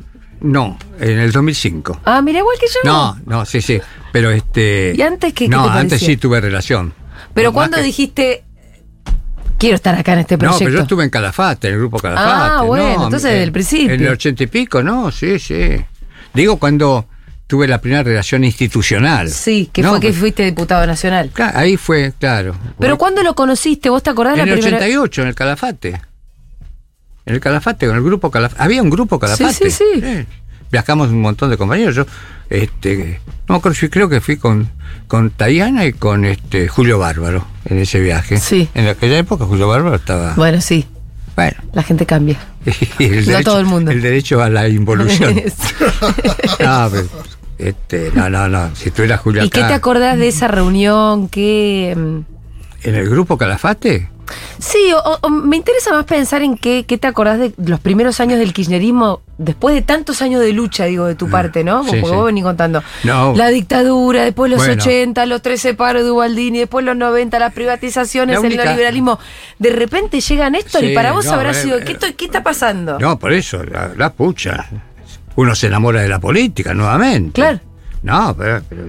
[0.44, 2.02] no, en el 2005.
[2.06, 2.80] Ah, mira, igual que yo.
[2.90, 3.82] No, no, sí, sí.
[4.12, 4.94] Pero este.
[4.96, 6.94] ¿Y antes qué- qué No, te antes sí tuve relación.
[7.34, 8.44] Pero Más ¿cuándo que- dijiste,
[9.58, 10.60] quiero estar acá en este No, proyecto?
[10.66, 12.30] pero yo estuve en Calafate, en el grupo Calafate.
[12.32, 13.94] Ah, bueno, no, entonces en- desde el principio.
[13.96, 15.70] En el ochenta y pico, no, sí, sí.
[16.34, 17.08] Digo cuando
[17.48, 19.30] tuve la primera relación institucional.
[19.30, 21.30] Sí, que No, fue que pues, fuiste diputado nacional.
[21.34, 22.56] claro, ahí fue, claro.
[22.80, 23.90] Pero ¿cuándo lo conociste?
[23.90, 26.02] ¿Vos te acordás En la el primera 88, en el Calafate.
[27.26, 28.62] En el Calafate, con el grupo Calafate.
[28.62, 29.54] Había un grupo Calafate.
[29.54, 30.26] Sí, sí, sí.
[30.72, 31.96] Viajamos un montón de compañeros.
[31.96, 32.06] Yo,
[32.50, 34.70] este, no me acuerdo, yo creo que fui con,
[35.08, 38.38] con Tayana y con este Julio Bárbaro en ese viaje.
[38.38, 38.70] Sí.
[38.74, 40.34] En aquella época Julio Bárbaro estaba.
[40.36, 40.86] Bueno, sí,
[41.36, 41.58] Bueno.
[41.74, 42.38] la gente cambia.
[43.00, 43.92] Y el No todo el mundo.
[43.92, 45.36] El derecho a la involución.
[46.60, 47.08] no, pero,
[47.58, 48.76] este, no, no, no.
[48.76, 51.30] Si tú eras Julio ¿Y qué te acordás de esa reunión?
[51.30, 54.10] ¿Qué, mm, ¿En el grupo Calafate?
[54.60, 58.20] Sí, o- o me interesa más pensar en qué, qué te acordás de los primeros
[58.20, 61.84] años del kirchnerismo, después de tantos años de lucha, digo, de tu parte, ¿no?
[61.84, 62.12] sí, Porque sí.
[62.12, 62.84] vos venís contando.
[63.04, 63.34] No.
[63.36, 64.82] La dictadura, después los Bueno.
[64.82, 69.20] 80, los 13 paros de Ubaldini, después los 90, las privatizaciones, La el neoliberalismo.
[69.60, 72.26] De repente llega Néstor y Sí, para vos no, habrá sido, eh, ¿qué, to- qué
[72.26, 73.00] está pasando?
[73.00, 74.68] No, por eso, la, la pucha.
[75.36, 77.34] uno se enamora de la política nuevamente.
[77.42, 77.60] Claro.
[78.04, 78.84] No, pero, pero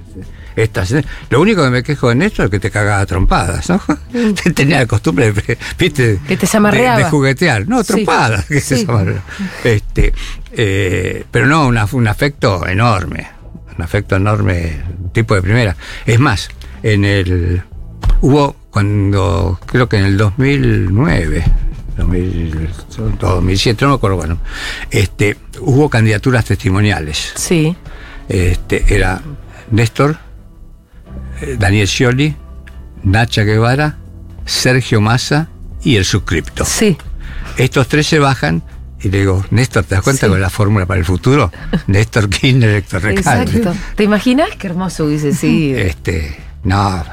[0.56, 0.94] estas,
[1.30, 3.80] lo único que me quejo en esto es que te cagaba trompadas, ¿no?
[4.54, 6.20] Tenía la costumbre de, ¿viste?
[6.26, 7.66] Que te de, de juguetear.
[7.68, 7.92] No, Sí.
[7.94, 8.44] trompadas.
[8.46, 8.74] que Sí.
[9.64, 10.12] Este,
[10.52, 13.28] eh, pero no, una- un afecto enorme.
[13.76, 14.80] Un afecto enorme,
[15.12, 15.76] tipo de primera.
[16.06, 16.48] Es más,
[16.82, 17.62] en el.
[18.20, 19.58] Hubo cuando.
[19.66, 21.44] Creo que en el 2009.
[21.96, 22.68] 2000,
[23.20, 24.38] 2007, no me acuerdo bueno.
[24.90, 27.32] Este, hubo candidaturas testimoniales.
[27.36, 27.76] Sí.
[28.28, 29.20] Este, era
[29.70, 30.18] Néstor,
[31.58, 32.34] Daniel Scioli,
[33.02, 33.96] Nacha Guevara,
[34.46, 35.48] Sergio Massa
[35.82, 36.64] y el suscripto.
[36.64, 36.96] Sí.
[37.56, 38.62] Estos tres se bajan
[39.00, 40.30] y le digo, Néstor, ¿te das cuenta Sí.
[40.30, 41.52] con la fórmula para el futuro?
[41.86, 43.58] Néstor Kirchner, Héctor Recalde.
[43.58, 43.78] Exacto.
[43.96, 44.48] ¿Te imaginas?
[44.58, 45.78] Qué hermoso hubiese sido.
[45.78, 47.04] Este, no,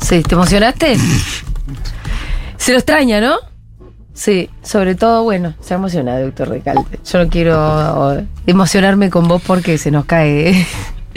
[0.00, 0.96] Sí, ¿te emocionaste?
[2.56, 3.36] Se lo extraña, ¿no?
[4.14, 6.98] Sí, sobre todo, bueno, se ha emocionado, doctor Recalde.
[7.04, 10.66] Yo no quiero oh, emocionarme con vos porque se nos cae.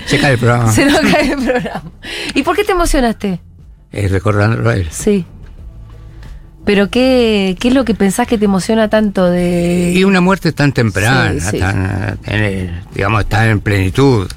[0.06, 0.72] Se cae el programa.
[0.74, 1.84] se nos cae el programa.
[2.34, 3.40] ¿Y por qué te emocionaste?
[3.92, 4.88] Eh, recordándolo a él.
[4.92, 5.26] Sí.
[6.66, 9.94] Pero qué, ¿qué es lo que pensás que te emociona tanto de.
[9.96, 11.60] Y una muerte tan temprana, Sí, sí.
[11.60, 14.30] tan, en- digamos, tan en plenitud.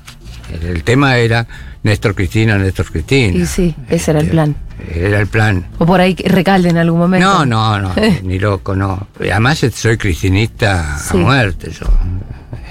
[0.63, 1.47] El, tema era
[1.83, 3.37] Néstor Cristina, Néstor Cristina.
[3.37, 4.57] Y sí, ese era el plan.
[4.95, 5.67] Era el plan.
[5.79, 7.27] O por ahí Recalde en algún momento.
[7.27, 9.07] No, no, no, ni loco, no.
[9.21, 11.19] Además eh, soy cristinista Sí.
[11.19, 11.87] a muerte, yo.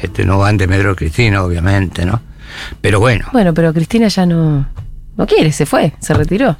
[0.01, 2.21] Este no van de Medro Cristina, obviamente, ¿no?
[2.81, 4.67] Pero bueno, Bueno, pero Cristina ya no.
[5.17, 6.57] No quiere, se fue, se retiró.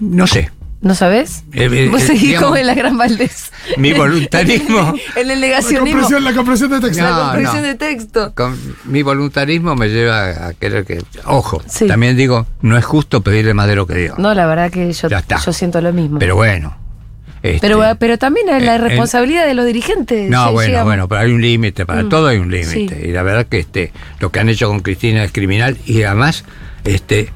[0.00, 0.50] no sé.
[0.82, 1.44] ¿No sabés?
[1.52, 3.52] Eh, eh, Vos eh, seguís digamos, como en la Gran Valdés.
[3.76, 5.90] mi voluntarismo- en el La negacionismo.
[5.90, 7.02] compresión, la compresión de texto.
[7.02, 7.68] La No, comprensión no.
[7.68, 8.34] de texto.
[8.34, 11.02] Con mi voluntarismo me lleva a querer que.
[11.26, 11.86] Ojo, Sí.
[11.86, 14.14] también digo, no es justo pedirle más de lo que dio.
[14.16, 15.36] No, la verdad que yo, Ya está.
[15.44, 16.18] yo siento lo mismo.
[16.18, 16.74] Pero bueno.
[17.42, 20.28] Este, pero, pero también es la eh, responsabilidad de los dirigentes.
[20.30, 22.96] No, bueno, llegamos- bueno, pero hay un límite, para Mm, todo hay un límite.
[23.00, 23.08] sí.
[23.08, 26.44] Y la verdad que este, lo que han hecho con Cristina es criminal y además,
[26.84, 27.30] este,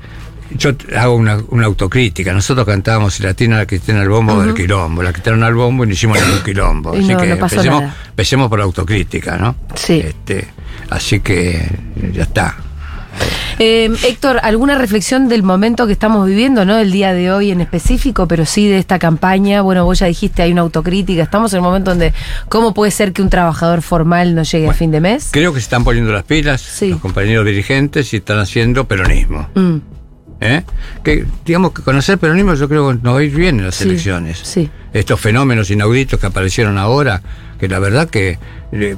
[0.56, 2.32] yo hago una, una autocrítica.
[2.32, 5.84] Nosotros cantábamos si la tiene la Cristina al bombo del quilombo, la quitaron al bombo
[5.84, 6.92] y no hicimos ningún quilombo.
[6.92, 9.56] Así no, que no empecemos por la autocrítica, ¿no?
[9.74, 10.00] Sí.
[10.04, 10.46] Este,
[10.90, 11.66] así que
[12.12, 12.56] ya está.
[13.58, 17.60] Eh, Héctor, ¿alguna reflexión del momento que estamos viviendo, no del día de hoy en
[17.60, 19.62] específico, pero sí de esta campaña?
[19.62, 21.22] Bueno, vos ya dijiste, hay una autocrítica.
[21.22, 22.12] Estamos en un momento donde,
[22.48, 25.28] ¿cómo puede ser que un trabajador formal no llegue a fin de mes?
[25.30, 26.90] Creo que se están poniendo las pilas Sí.
[26.90, 29.48] los compañeros dirigentes y están haciendo peronismo.
[29.54, 29.76] Mm,
[30.40, 30.64] ¿eh?
[31.04, 33.76] Que digamos que conocer peronismo yo creo que nos va a ir bien en las
[33.76, 34.40] Sí, elecciones.
[34.42, 34.68] sí.
[34.92, 37.22] Estos fenómenos inauditos que aparecieron ahora,
[37.64, 38.38] que la verdad que
[38.72, 38.96] eh,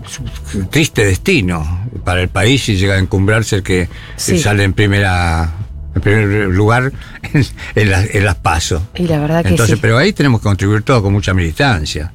[0.70, 4.38] triste destino para el país y llega a encumbrarse el que Sí.
[4.38, 5.50] sale en primera
[5.94, 6.92] en primer lugar
[7.32, 7.44] en,
[7.76, 8.82] en las- en las pasos.
[8.96, 9.80] y la verdad que Entonces, sí.
[9.80, 12.12] pero ahí tenemos que contribuir todo con mucha militancia.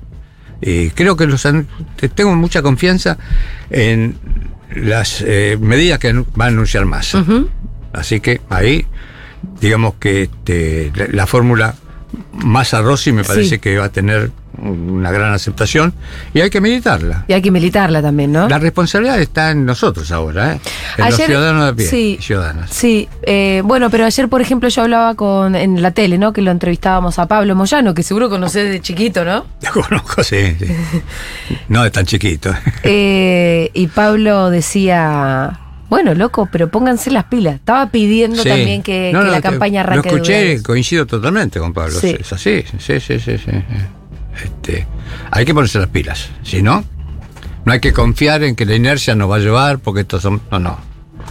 [0.62, 1.42] Y creo que los
[2.14, 3.18] tengo mucha confianza
[3.72, 4.16] en
[4.76, 7.20] las eh, medidas que va a anunciar Massa.
[7.22, 7.50] Ujú.
[7.94, 8.86] Así que ahí,
[9.60, 11.74] digamos que este, la, la fórmula
[12.34, 13.60] Massa Rossi me parece Sí.
[13.60, 14.32] que va a tener
[14.62, 15.94] una gran aceptación
[16.34, 17.26] y hay que militarla.
[17.28, 18.48] Y hay que militarla también, ¿no?
[18.48, 20.60] La responsabilidad está en nosotros ahora, ¿eh?
[20.98, 22.18] en los ciudadanos de pie sí.
[22.22, 22.70] ciudadanas.
[22.72, 26.34] Sí, eh, bueno, pero ayer, por ejemplo, yo hablaba con en la tele, ¿no?
[26.34, 29.46] Que lo entrevistábamos a Pablo Moyano, que seguro conocés de chiquito, ¿no?
[29.62, 30.68] Lo conozco, sí, sí.
[31.68, 32.54] No es tan chiquito.
[32.84, 35.60] Eh, y Pablo decía,
[35.90, 37.56] bueno, loco, pero pónganse las pilas.
[37.56, 38.50] Estaba pidiendo Sí.
[38.50, 40.10] arranque que, No, que no, la campaña arranque.
[40.10, 42.00] Lo de escuché, coincido totalmente con Pablo.
[42.00, 42.16] Sí.
[42.20, 43.52] Es así, sí, sí, sí, sí.
[44.44, 44.88] Este,
[45.32, 46.30] hay que ponerse las pilas.
[46.44, 46.84] Si no,
[47.66, 50.42] no hay que confiar en que la inercia nos va a llevar, porque estos son.
[50.52, 50.78] No, no.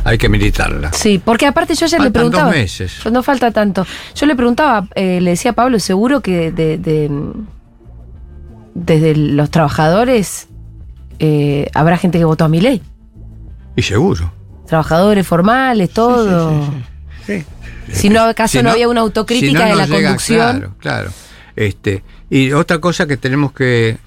[0.05, 0.92] Hay que militarla.
[0.92, 2.51] Sí, porque aparte yo ayer le Faltan dos preguntaba.
[2.53, 2.92] meses.
[3.12, 3.86] No falta tanto.
[4.14, 7.11] Yo le preguntaba, eh, le decía a Pablo, seguro que de, de-
[8.74, 10.48] desde los trabajadores
[11.18, 12.80] eh, habrá gente que votó a mi ley.
[13.76, 14.32] Y seguro.
[14.66, 16.64] Trabajadores formales, todo.
[17.26, 17.44] Sí.
[17.92, 20.59] Si no, acaso Si no, había una autocrítica de no la llega, conducción.
[20.61, 21.11] Claro, claro.
[21.57, 23.99] Este, y otra cosa que tenemos que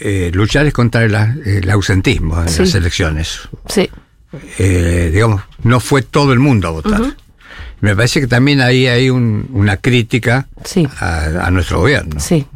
[0.00, 1.14] eh, luchar es contra el,
[1.44, 2.60] el ausentismo en Sí.
[2.60, 3.40] las elecciones.
[3.68, 3.90] Sí,
[4.58, 7.00] eh, digamos, no fue todo el mundo a votar.
[7.80, 12.20] Me parece que también ahí hay un- una crítica sí, a, a nuestro gobierno.
[12.20, 12.46] sí.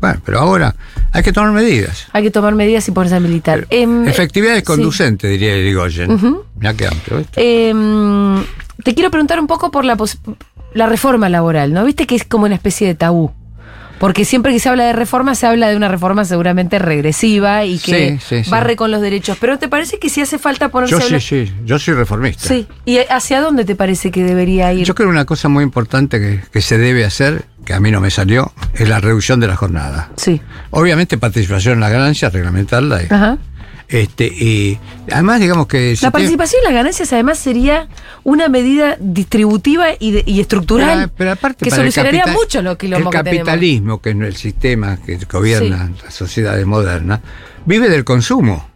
[0.00, 0.76] Bueno, pero ahora
[1.10, 2.06] hay que tomar medidas.
[2.12, 3.66] Hay que tomar medidas y ponerse a militar.
[3.68, 4.66] Em, Efectividad es sí.
[4.66, 6.12] conducente, diría Irigoyen.
[6.12, 6.44] Ujú.
[6.54, 7.24] Mira qué amplio.
[7.34, 8.44] Em,
[8.84, 9.96] te quiero preguntar un poco por la,
[10.74, 11.84] la reforma laboral, ¿no?
[11.84, 13.32] Viste que es como una especie de tabú.
[13.98, 17.78] Porque siempre que se habla de reforma, se habla de una reforma seguramente regresiva y
[17.78, 18.50] que Sí, sí, sí.
[18.50, 19.38] barre con los derechos.
[19.40, 22.46] Pero ¿te parece que si hace falta ponerse Yo sí, sí, yo soy reformista.
[22.48, 22.66] Sí.
[22.84, 24.84] ¿Y hacia dónde te parece que debería ir?
[24.86, 27.90] Yo creo que una cosa muy importante que, que se debe hacer, que a mí
[27.90, 30.10] no me salió, es la reducción de la jornada.
[30.16, 30.40] Sí.
[30.70, 33.02] Obviamente participación en la ganancia, reglamentarla.
[33.02, 33.38] y- Ajá.
[33.88, 34.78] Este, y
[35.10, 35.96] además digamos que...
[35.96, 37.88] si La tiene- participación y las ganancias además sería
[38.22, 42.76] una medida distributiva y, de- y estructural Pero, pero aparte que solucionaría capital- mucho lo
[42.76, 47.20] que El capitalismo, que es el sistema que gobierna las sociedades modernas,
[47.64, 48.68] vive del consumo.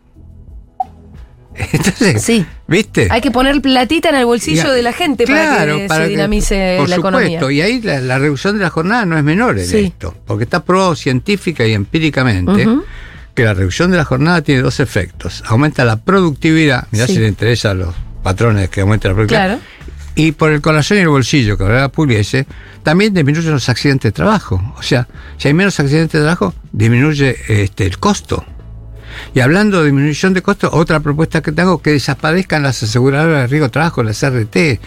[1.54, 2.46] Entonces, Sí.
[2.66, 3.08] ¿viste?
[3.10, 6.00] Hay que poner platita en el bolsillo Y- de la gente Claro, para que para
[6.04, 7.52] se que- dinamice por la supuesto, economía.
[7.52, 9.76] Y ahí la, la reducción de la jornada no es menor en Sí.
[9.84, 12.84] esto, porque está probado científica y empíricamente Ujú.
[13.34, 15.42] Que la reducción de la jornada tiene dos efectos.
[15.46, 17.14] Aumenta la productividad, mirá Sí.
[17.14, 19.46] si le interesa a los patrones que aumenten la productividad.
[19.46, 19.62] Claro.
[20.14, 22.46] Y por el corazón y el bolsillo que ahora Pugliese,
[22.82, 24.74] también disminuyen los accidentes de trabajo.
[24.76, 25.08] O sea,
[25.38, 28.44] si hay menos accidentes de trabajo, disminuye este, el costo.
[29.34, 33.46] Y hablando de disminución de costos, otra propuesta que tengo que desaparezcan las aseguradoras de
[33.46, 34.80] riesgo de trabajo, las RT.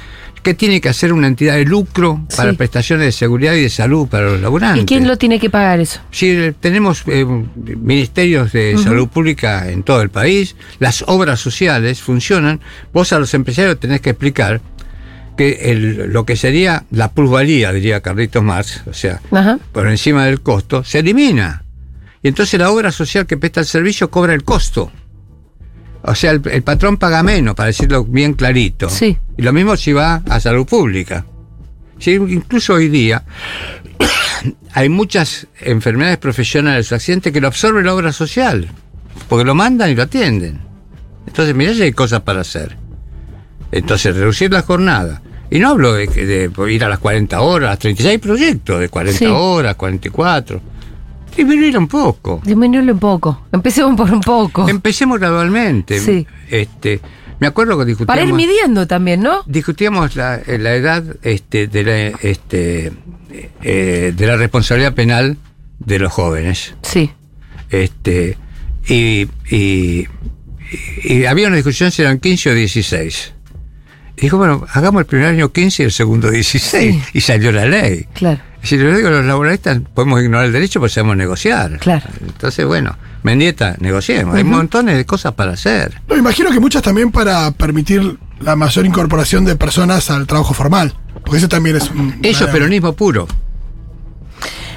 [0.46, 2.56] ¿Qué tiene que hacer una entidad de lucro para Sí.
[2.56, 4.84] prestaciones de seguridad y de salud para los laburantes?
[4.84, 6.02] ¿Y quién lo tiene que pagar eso?
[6.12, 7.26] Sí, eh, tenemos eh,
[7.82, 12.62] ministerios de salud pública en todo el país, las obras sociales funcionan,
[12.93, 14.62] vos a los empresarios tenés que explicar
[15.36, 19.58] que el- lo que sería la plusvalía, diría Carlitos Marx, o sea, Ajá.
[19.72, 21.64] por encima del costo, se elimina.
[22.22, 24.91] Y entonces la obra social que presta el servicio cobra el costo.
[26.08, 28.89] O sea, el, el patrón paga menos, para decirlo bien clarito.
[28.89, 29.18] Sí.
[29.38, 31.26] Y lo mismo si va a salud pública.
[31.97, 33.24] Sí, incluso hoy día
[34.74, 38.68] hay muchas enfermedades profesionales o accidentes que lo absorbe la obra social,
[39.30, 40.62] porque lo mandan y lo atienden.
[41.28, 42.78] Entonces, mirá si hay cosas para hacer.
[43.72, 45.22] Entonces, reducir la jornada.
[45.49, 48.89] Y no hablo de, de ir a las 40 horas, a las 36 proyectos de
[48.89, 49.26] 40 Sí.
[49.26, 50.62] horas, 44.
[51.36, 52.41] Disminuir un poco.
[52.45, 53.45] Disminuirlo un poco.
[53.51, 54.67] Empecemos por un poco.
[54.69, 55.99] Empecemos gradualmente.
[55.99, 56.25] Sí.
[56.49, 57.01] Este,
[57.39, 58.15] me acuerdo que discutíamos.
[58.17, 59.43] Para ir midiendo también, ¿no?
[59.45, 62.93] Discutíamos la, la edad este, de, la, este,
[63.61, 65.38] eh, de la responsabilidad penal
[65.79, 66.73] de los jóvenes.
[66.81, 67.11] Sí.
[67.69, 68.38] Este,
[68.88, 70.07] y, y-
[71.03, 73.33] y había una discusión si eran 15 o 16.
[74.17, 76.95] Y dijo, bueno, hagamos el primer año 15 y el segundo 16.
[76.95, 77.01] Sí.
[77.13, 78.05] Y salió la ley.
[78.13, 78.39] Claro.
[78.66, 81.78] Si le digo a los laboralistas, podemos ignorar el derecho, pues sabemos negociar.
[81.80, 82.05] Claro.
[82.20, 84.36] Entonces, bueno, Mendieta, negociemos.
[84.36, 86.01] Hay montones de cosas para hacer.
[86.07, 90.95] No, imagino que muchas también para permitir la mayor incorporación de personas al trabajo formal.
[91.24, 92.20] Porque eso también es un.
[92.22, 93.28] Eso es peronismo puro.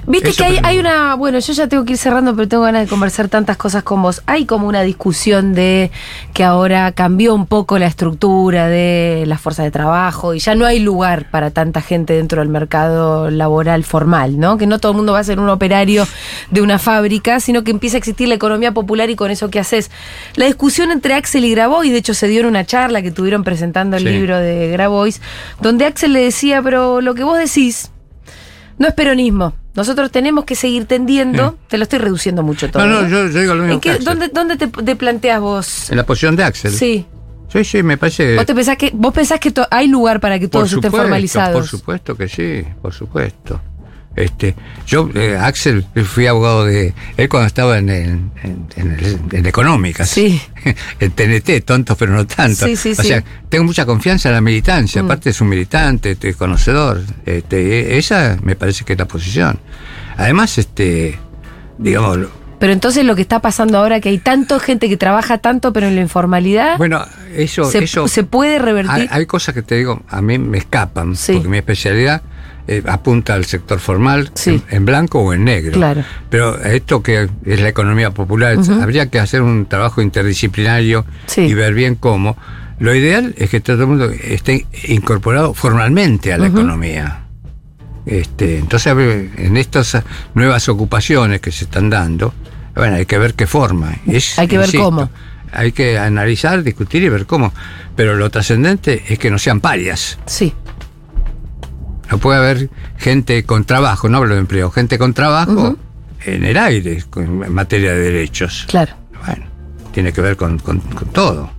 [0.09, 1.15] Viste que hay, hay una.
[1.17, 4.01] Bueno, yo ya tengo que ir cerrando, pero tengo ganas de conversar tantas cosas con
[4.01, 4.23] vos.
[4.25, 5.91] Hay como una discusión de
[6.33, 10.65] que ahora cambió un poco la estructura de las fuerzas de trabajo y ya no
[10.65, 14.57] hay lugar para tanta gente dentro del mercado laboral formal, ¿no?
[14.57, 16.07] Que no todo el mundo va a ser un operario
[16.51, 19.59] de una fábrica, sino que empieza a existir la economía popular y con eso qué
[19.61, 19.91] haces.
[20.37, 23.45] La discusión entre Axel y Grabois, de hecho se dio en una charla que tuvieron
[23.45, 24.09] presentando el Sí.
[24.09, 25.21] libro de Grabois,
[25.61, 27.91] donde Axel le decía, pero lo que vos decís
[28.79, 29.53] no es peronismo.
[29.79, 31.57] Nosotros tenemos que seguir tendiendo.
[31.69, 32.85] Te lo estoy reduciendo mucho todo.
[32.85, 33.09] No, no, ¿no?
[33.09, 33.99] yo, yo digo lo mismo ¿En qué-.
[33.99, 35.91] ¿Dónde, dónde te, te planteas vos?
[35.91, 36.73] En la posición de Axel.
[36.73, 37.07] Sí.
[37.53, 38.37] Sí, sí, me parece.
[38.37, 41.57] ¿Vos, te pensás que, ¿Vos pensás que hay lugar para que estén supuesto, formalizados?
[41.57, 43.61] Por supuesto que sí, por supuesto.
[44.19, 44.55] Este,
[44.87, 48.09] yo, eh, Axel, fui abogado de él cuando estaba en, el,
[48.43, 50.09] en, en el- en Económicas.
[50.11, 50.41] Sí.
[51.01, 52.67] En TNT, tontos pero no tanto.
[52.67, 53.09] Sí, sí, o sí.
[53.09, 55.03] sea, tengo mucha confianza en la militancia.
[55.03, 55.07] Mm.
[55.07, 57.01] Aparte es un militante, este, conocedor.
[57.25, 59.59] Este, e- esa me parece que es la posición.
[60.17, 61.19] Además, este,
[61.79, 62.19] digamos,
[62.59, 65.87] Pero entonces lo que está pasando ahora, que hay tanta gente que trabaja tanto, pero
[65.87, 67.05] en la informalidad, bueno,
[67.37, 68.93] eso, se, eso se puede revertir.
[68.93, 71.35] Hay, hay cosas que te digo, a mí me escapan, Sí.
[71.35, 72.21] porque mi especialidad
[72.69, 74.51] eh, apunta al sector formal Sí.
[74.51, 75.73] en, en blanco o en negro.
[75.73, 76.05] Claro.
[76.31, 81.41] Pero esto que es la economía popular, habría que hacer un trabajo interdisciplinario Sí.
[81.43, 82.37] y ver bien cómo.
[82.79, 87.25] Lo ideal es que todo el mundo esté incorporado formalmente a la economía.
[88.07, 89.99] Este, entonces, ver, en estas
[90.35, 92.33] nuevas ocupaciones que se están dando,
[92.75, 93.95] bueno, hay que ver qué forma.
[94.07, 95.11] Es, Hay que ver cómo.
[95.53, 97.53] Hay que analizar, discutir y ver cómo.
[97.97, 100.19] Pero lo trascendente es que no sean parias.
[100.27, 100.53] Sí.
[102.11, 105.77] No puede haber gente con trabajo, no hablo de empleo, gente con trabajo
[106.25, 108.65] en el aire, en materia de derechos.
[108.69, 108.93] Claro.
[109.27, 109.45] Bueno,
[109.93, 111.51] tiene que ver con, con- con todo.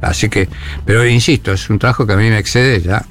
[0.00, 0.48] Así que,
[0.84, 3.04] pero insisto, es un trabajo que a mí me excede ya.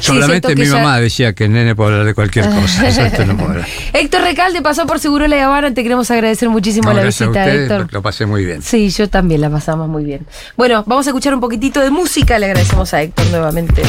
[0.00, 2.88] Solamente mi ya- mamá decía que el nene puede hablar de cualquier cosa.
[2.88, 3.66] eso esto no puedo hablar.
[3.92, 5.72] Héctor Recalde pasó por Seguro La Habana.
[5.72, 7.80] Te queremos agradecer muchísimo No, la gracias a visita, ustedes, Héctor.
[7.80, 8.62] lo, lo pasé muy bien.
[8.62, 10.26] Sí, yo también la pasamos muy bien.
[10.56, 12.38] Bueno, vamos a escuchar un poquitito de música.
[12.38, 13.82] Le agradecemos a Héctor nuevamente.